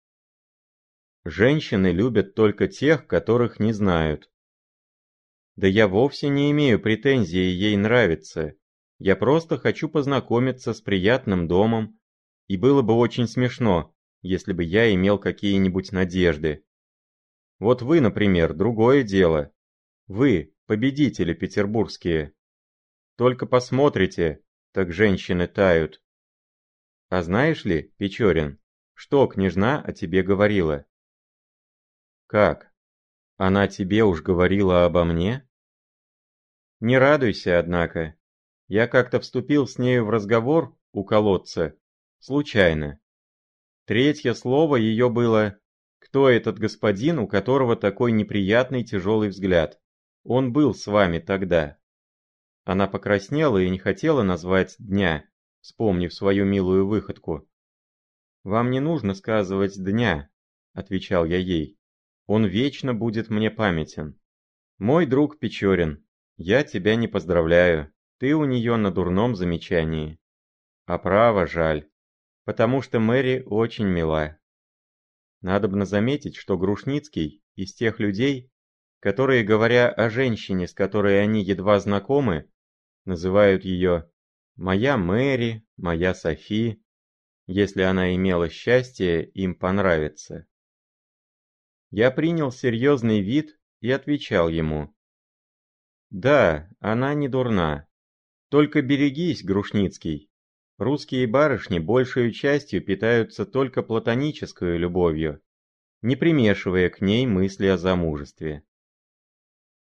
Женщины 1.29 1.91
любят 1.91 2.33
только 2.33 2.67
тех, 2.67 3.05
которых 3.05 3.59
не 3.59 3.71
знают. 3.71 4.31
Да 5.57 5.67
я 5.67 5.87
вовсе 5.87 6.27
не 6.27 6.49
имею 6.49 6.81
претензии 6.81 7.37
ей 7.37 7.77
нравиться. 7.77 8.55
Я 8.97 9.15
просто 9.15 9.59
хочу 9.59 9.89
познакомиться 9.89 10.73
с 10.73 10.81
приятным 10.81 11.47
домом, 11.47 11.99
и 12.47 12.57
было 12.57 12.81
бы 12.81 12.95
очень 12.95 13.27
смешно, 13.27 13.93
если 14.23 14.53
бы 14.53 14.63
я 14.63 14.91
имел 14.91 15.19
какие-нибудь 15.19 15.91
надежды. 15.91 16.65
Вот 17.59 17.83
вы, 17.83 18.01
например, 18.01 18.55
другое 18.55 19.03
дело. 19.03 19.51
Вы, 20.07 20.55
победители 20.65 21.35
петербургские. 21.35 22.33
Только 23.17 23.45
посмотрите, 23.45 24.41
так 24.71 24.91
женщины 24.91 25.47
тают. 25.47 26.01
А 27.09 27.21
знаешь 27.21 27.65
ли, 27.65 27.93
Печорин, 27.97 28.57
что 28.95 29.27
княжна 29.27 29.79
о 29.79 29.93
тебе 29.93 30.23
говорила? 30.23 30.87
Как? 32.29 32.71
Она 33.37 33.67
тебе 33.67 34.03
уж 34.03 34.21
говорила 34.21 34.85
обо 34.85 35.03
мне? 35.03 35.49
Не 36.79 36.99
радуйся, 36.99 37.57
однако. 37.57 38.15
Я 38.67 38.87
как-то 38.87 39.19
вступил 39.19 39.65
с 39.65 39.79
нею 39.79 40.05
в 40.05 40.11
разговор 40.11 40.77
у 40.91 41.03
колодца, 41.03 41.75
случайно. 42.19 42.99
Третье 43.85 44.35
слово 44.35 44.75
ее 44.75 45.09
было 45.09 45.59
«Кто 45.97 46.29
этот 46.29 46.59
господин, 46.59 47.17
у 47.17 47.27
которого 47.27 47.75
такой 47.75 48.11
неприятный 48.11 48.83
тяжелый 48.83 49.29
взгляд?» 49.29 49.81
Он 50.23 50.53
был 50.53 50.75
с 50.75 50.85
вами 50.85 51.17
тогда. 51.17 51.79
Она 52.63 52.85
покраснела 52.87 53.57
и 53.57 53.71
не 53.71 53.79
хотела 53.79 54.21
назвать 54.21 54.75
дня, 54.77 55.27
вспомнив 55.61 56.13
свою 56.13 56.45
милую 56.45 56.85
выходку. 56.85 57.49
«Вам 58.43 58.69
не 58.69 58.81
нужно 58.81 59.15
сказывать 59.15 59.83
дня»,— 59.83 60.29
отвечал 60.73 61.25
я 61.25 61.37
ей. 61.37 61.78
«Он 62.29 62.45
вечно 62.45 62.93
будет 62.93 63.31
мне 63.31 63.49
памятен. 63.49 64.15
Мой 64.77 65.07
друг 65.07 65.39
Печорин, 65.39 66.05
я 66.37 66.63
тебя 66.63 66.95
не 66.95 67.07
поздравляю, 67.07 67.91
ты 68.19 68.35
у 68.35 68.45
нее 68.45 68.75
на 68.75 68.91
дурном 68.91 69.35
замечании. 69.35 70.19
А 70.85 70.99
право 70.99 71.47
жаль, 71.47 71.89
потому 72.45 72.83
что 72.83 72.99
Мэри 72.99 73.41
очень 73.47 73.87
мила. 73.87 74.37
Надобно 75.41 75.85
заметить, 75.85 76.35
что 76.35 76.55
Грушницкий 76.55 77.43
из 77.55 77.73
тех 77.73 77.99
людей, 77.99 78.51
которые, 78.99 79.43
говоря 79.43 79.89
о 79.89 80.11
женщине, 80.11 80.67
с 80.67 80.73
которой 80.75 81.23
они 81.23 81.43
едва 81.43 81.79
знакомы, 81.79 82.47
называют 83.05 83.65
ее 83.65 84.07
«моя 84.55 84.97
Мэри», 84.97 85.65
«моя 85.77 86.13
Софи», 86.13 86.79
если 87.47 87.81
она 87.81 88.13
имела 88.13 88.49
счастье 88.49 89.25
им 89.25 89.55
понравиться. 89.55 90.45
Я 91.91 92.11
принял 92.11 92.51
серьезный 92.51 93.21
вид 93.21 93.59
и 93.81 93.89
отвечал 93.91 94.49
ему. 94.49 94.93
«Да, 96.11 96.69
она 96.79 97.13
не 97.13 97.27
дурна. 97.27 97.87
Только 98.49 98.81
берегись, 98.81 99.43
Грушницкий. 99.43 100.29
Русские 100.77 101.27
барышни 101.27 101.79
большей 101.79 102.31
частью 102.31 102.81
питаются 102.81 103.45
только 103.45 103.83
платонической 103.83 104.77
любовью, 104.77 105.41
не 106.01 106.15
примешивая 106.15 106.89
к 106.89 107.01
ней 107.01 107.27
мысли 107.27 107.67
о 107.67 107.77
замужестве. 107.77 108.63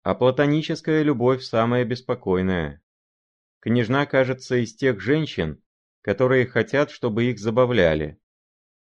А 0.03 0.15
платоническая 0.15 1.03
любовь 1.03 1.43
самая 1.43 1.85
беспокойная. 1.85 2.83
Княжна, 3.61 4.07
кажется, 4.07 4.57
из 4.57 4.75
тех 4.75 5.01
женщин, 5.01 5.63
которые 6.03 6.47
хотят, 6.47 6.91
чтобы 6.91 7.25
их 7.25 7.39
забавляли. 7.39 8.19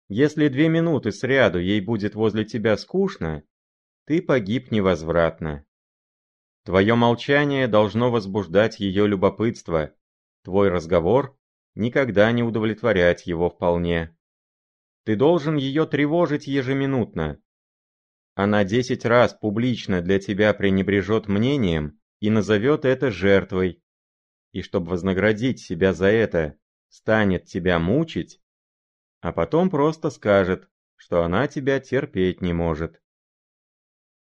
Если 0.08 0.48
две 0.48 0.68
минуты 0.68 1.10
сряду 1.10 1.58
ей 1.58 1.80
будет 1.80 2.14
возле 2.14 2.44
тебя 2.44 2.76
скучно, 2.76 3.42
ты 4.04 4.22
погиб 4.22 4.70
невозвратно. 4.70 5.66
Твое 6.64 6.94
молчание 6.94 7.66
должно 7.66 8.10
возбуждать 8.10 8.78
ее 8.78 9.06
любопытство, 9.08 9.94
твой 10.42 10.68
разговор 10.68 11.36
никогда 11.74 12.30
не 12.30 12.42
удовлетворять 12.44 13.26
его 13.26 13.50
вполне. 13.50 14.16
Ты 15.04 15.16
должен 15.16 15.56
ее 15.56 15.86
тревожить 15.86 16.46
ежеминутно. 16.46 17.40
Она 18.34 18.64
десять 18.64 19.04
раз 19.04 19.34
публично 19.34 20.02
для 20.02 20.18
тебя 20.18 20.52
пренебрежет 20.54 21.26
мнением 21.26 22.00
и 22.20 22.30
назовет 22.30 22.84
это 22.84 23.10
жертвой. 23.10 23.82
И 24.52 24.62
чтобы 24.62 24.90
вознаградить 24.90 25.60
себя 25.60 25.92
за 25.92 26.06
это, 26.06 26.58
станет 26.88 27.44
тебя 27.44 27.78
мучить, 27.78 28.40
а 29.20 29.32
потом 29.32 29.70
просто 29.70 30.10
скажет, 30.10 30.68
что 30.96 31.22
она 31.22 31.46
тебя 31.48 31.80
терпеть 31.80 32.40
не 32.40 32.52
может. 32.52 33.02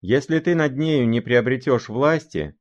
Если 0.01 0.39
ты 0.41 0.55
над 0.55 0.77
нею 0.77 1.09
не 1.09 1.21
приобретешь 1.21 1.89
власти, 1.89 2.59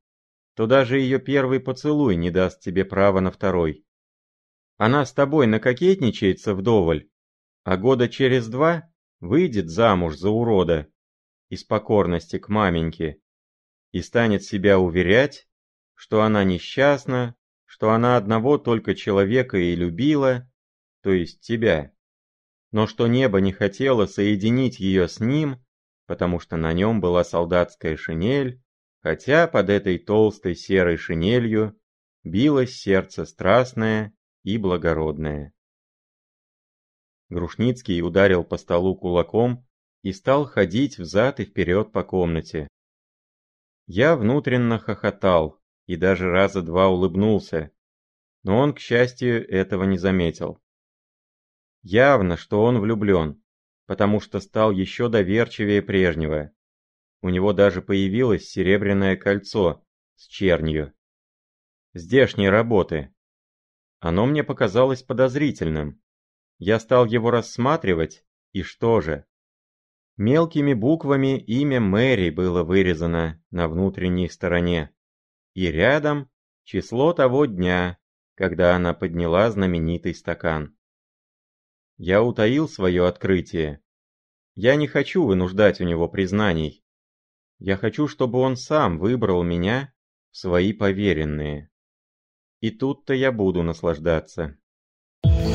то 0.54 0.66
даже 0.66 0.98
ее 0.98 1.18
первый 1.18 1.60
поцелуй 1.60 2.16
не 2.16 2.30
даст 2.30 2.60
тебе 2.60 2.84
права 2.84 3.20
на 3.20 3.30
второй. 3.30 3.84
Она 4.76 5.04
с 5.04 5.12
тобой 5.12 5.46
накокетничается 5.46 6.54
вдоволь, 6.54 7.08
а 7.64 7.76
года 7.76 8.08
через 8.08 8.48
два 8.48 8.90
выйдет 9.20 9.70
замуж 9.70 10.16
за 10.16 10.30
урода 10.30 10.88
из 11.48 11.64
покорности 11.64 12.38
к 12.38 12.48
маменьке 12.48 13.20
и 13.92 14.02
станет 14.02 14.42
себя 14.42 14.78
уверять, 14.78 15.48
что 15.94 16.22
она 16.22 16.44
несчастна, 16.44 17.36
что 17.64 17.90
она 17.90 18.16
одного 18.16 18.58
только 18.58 18.94
человека 18.94 19.56
и 19.58 19.74
любила, 19.74 20.50
то 21.02 21.10
есть 21.12 21.40
тебя, 21.40 21.92
но 22.72 22.86
что 22.86 23.06
небо 23.06 23.40
не 23.40 23.52
хотело 23.52 24.06
соединить 24.06 24.80
ее 24.80 25.06
с 25.06 25.20
ним, 25.20 25.62
потому 26.06 26.40
что 26.40 26.56
на 26.56 26.72
нем 26.72 27.00
была 27.00 27.22
солдатская 27.22 27.96
шинель, 27.96 28.62
хотя 29.02 29.46
под 29.46 29.68
этой 29.68 29.98
толстой 29.98 30.56
серой 30.56 30.96
шинелью 30.96 31.78
билось 32.24 32.74
сердце 32.74 33.26
страстное 33.26 34.14
и 34.42 34.56
благородное. 34.56 35.52
Грушницкий 37.28 38.00
ударил 38.02 38.42
по 38.44 38.56
столу 38.56 38.96
кулаком 38.96 39.66
и 40.02 40.12
стал 40.12 40.46
ходить 40.46 40.98
взад 40.98 41.40
и 41.40 41.44
вперед 41.44 41.92
по 41.92 42.04
комнате. 42.04 42.68
Я 43.86 44.16
внутренно 44.16 44.78
хохотал 44.78 45.60
и 45.86 45.96
даже 45.96 46.30
раза 46.30 46.62
два 46.62 46.88
улыбнулся, 46.88 47.70
но 48.42 48.58
он, 48.58 48.74
к 48.74 48.78
счастью, 48.78 49.48
этого 49.48 49.84
не 49.84 49.98
заметил. 49.98 50.61
Явно, 51.82 52.36
что 52.36 52.62
он 52.62 52.80
влюблен 52.80 53.42
потому 53.86 54.20
что 54.20 54.40
стал 54.40 54.70
еще 54.70 55.10
доверчивее 55.10 55.82
прежнего. 55.82 56.50
У 57.20 57.28
него 57.28 57.52
даже 57.52 57.82
появилось 57.82 58.48
серебряное 58.48 59.16
кольцо 59.16 59.84
с 60.16 60.26
чернью. 60.26 60.94
Здешней 61.92 62.48
работы. 62.48 63.14
Оно 64.00 64.24
мне 64.24 64.42
показалось 64.42 65.02
подозрительным. 65.02 66.00
Я 66.58 66.80
стал 66.80 67.04
его 67.04 67.30
рассматривать, 67.30 68.24
и 68.52 68.62
что 68.62 69.02
же? 69.02 69.26
Мелкими 70.16 70.74
буквами 70.74 71.38
имя 71.38 71.80
Мэри 71.80 72.30
было 72.30 72.62
вырезано 72.62 73.42
на 73.50 73.68
внутренней 73.68 74.28
стороне. 74.28 74.90
И 75.52 75.66
рядом 75.66 76.30
число 76.64 77.12
того 77.12 77.46
дня, 77.46 77.98
когда 78.36 78.74
она 78.74 78.94
подняла 78.94 79.50
знаменитый 79.50 80.14
стакан. 80.14 80.76
Я 81.96 82.22
утаил 82.22 82.68
свое 82.68 83.06
открытие. 83.06 83.80
Я 84.54 84.76
не 84.76 84.86
хочу 84.86 85.24
вынуждать 85.24 85.80
у 85.80 85.84
него 85.84 86.08
признаний. 86.08 86.84
Я 87.58 87.76
хочу, 87.76 88.08
чтобы 88.08 88.38
он 88.40 88.56
сам 88.56 88.98
выбрал 88.98 89.42
меня 89.42 89.92
в 90.30 90.36
свои 90.38 90.72
поверенные. 90.72 91.70
И 92.60 92.70
тут-то 92.70 93.14
я 93.14 93.32
буду 93.32 93.62
наслаждаться. 93.62 94.56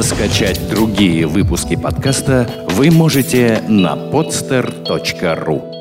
Скачать 0.01 0.69
другие 0.69 1.27
выпуски 1.27 1.75
подкаста 1.75 2.65
вы 2.69 2.91
можете 2.91 3.61
на 3.67 3.95
podster.ru 4.11 5.76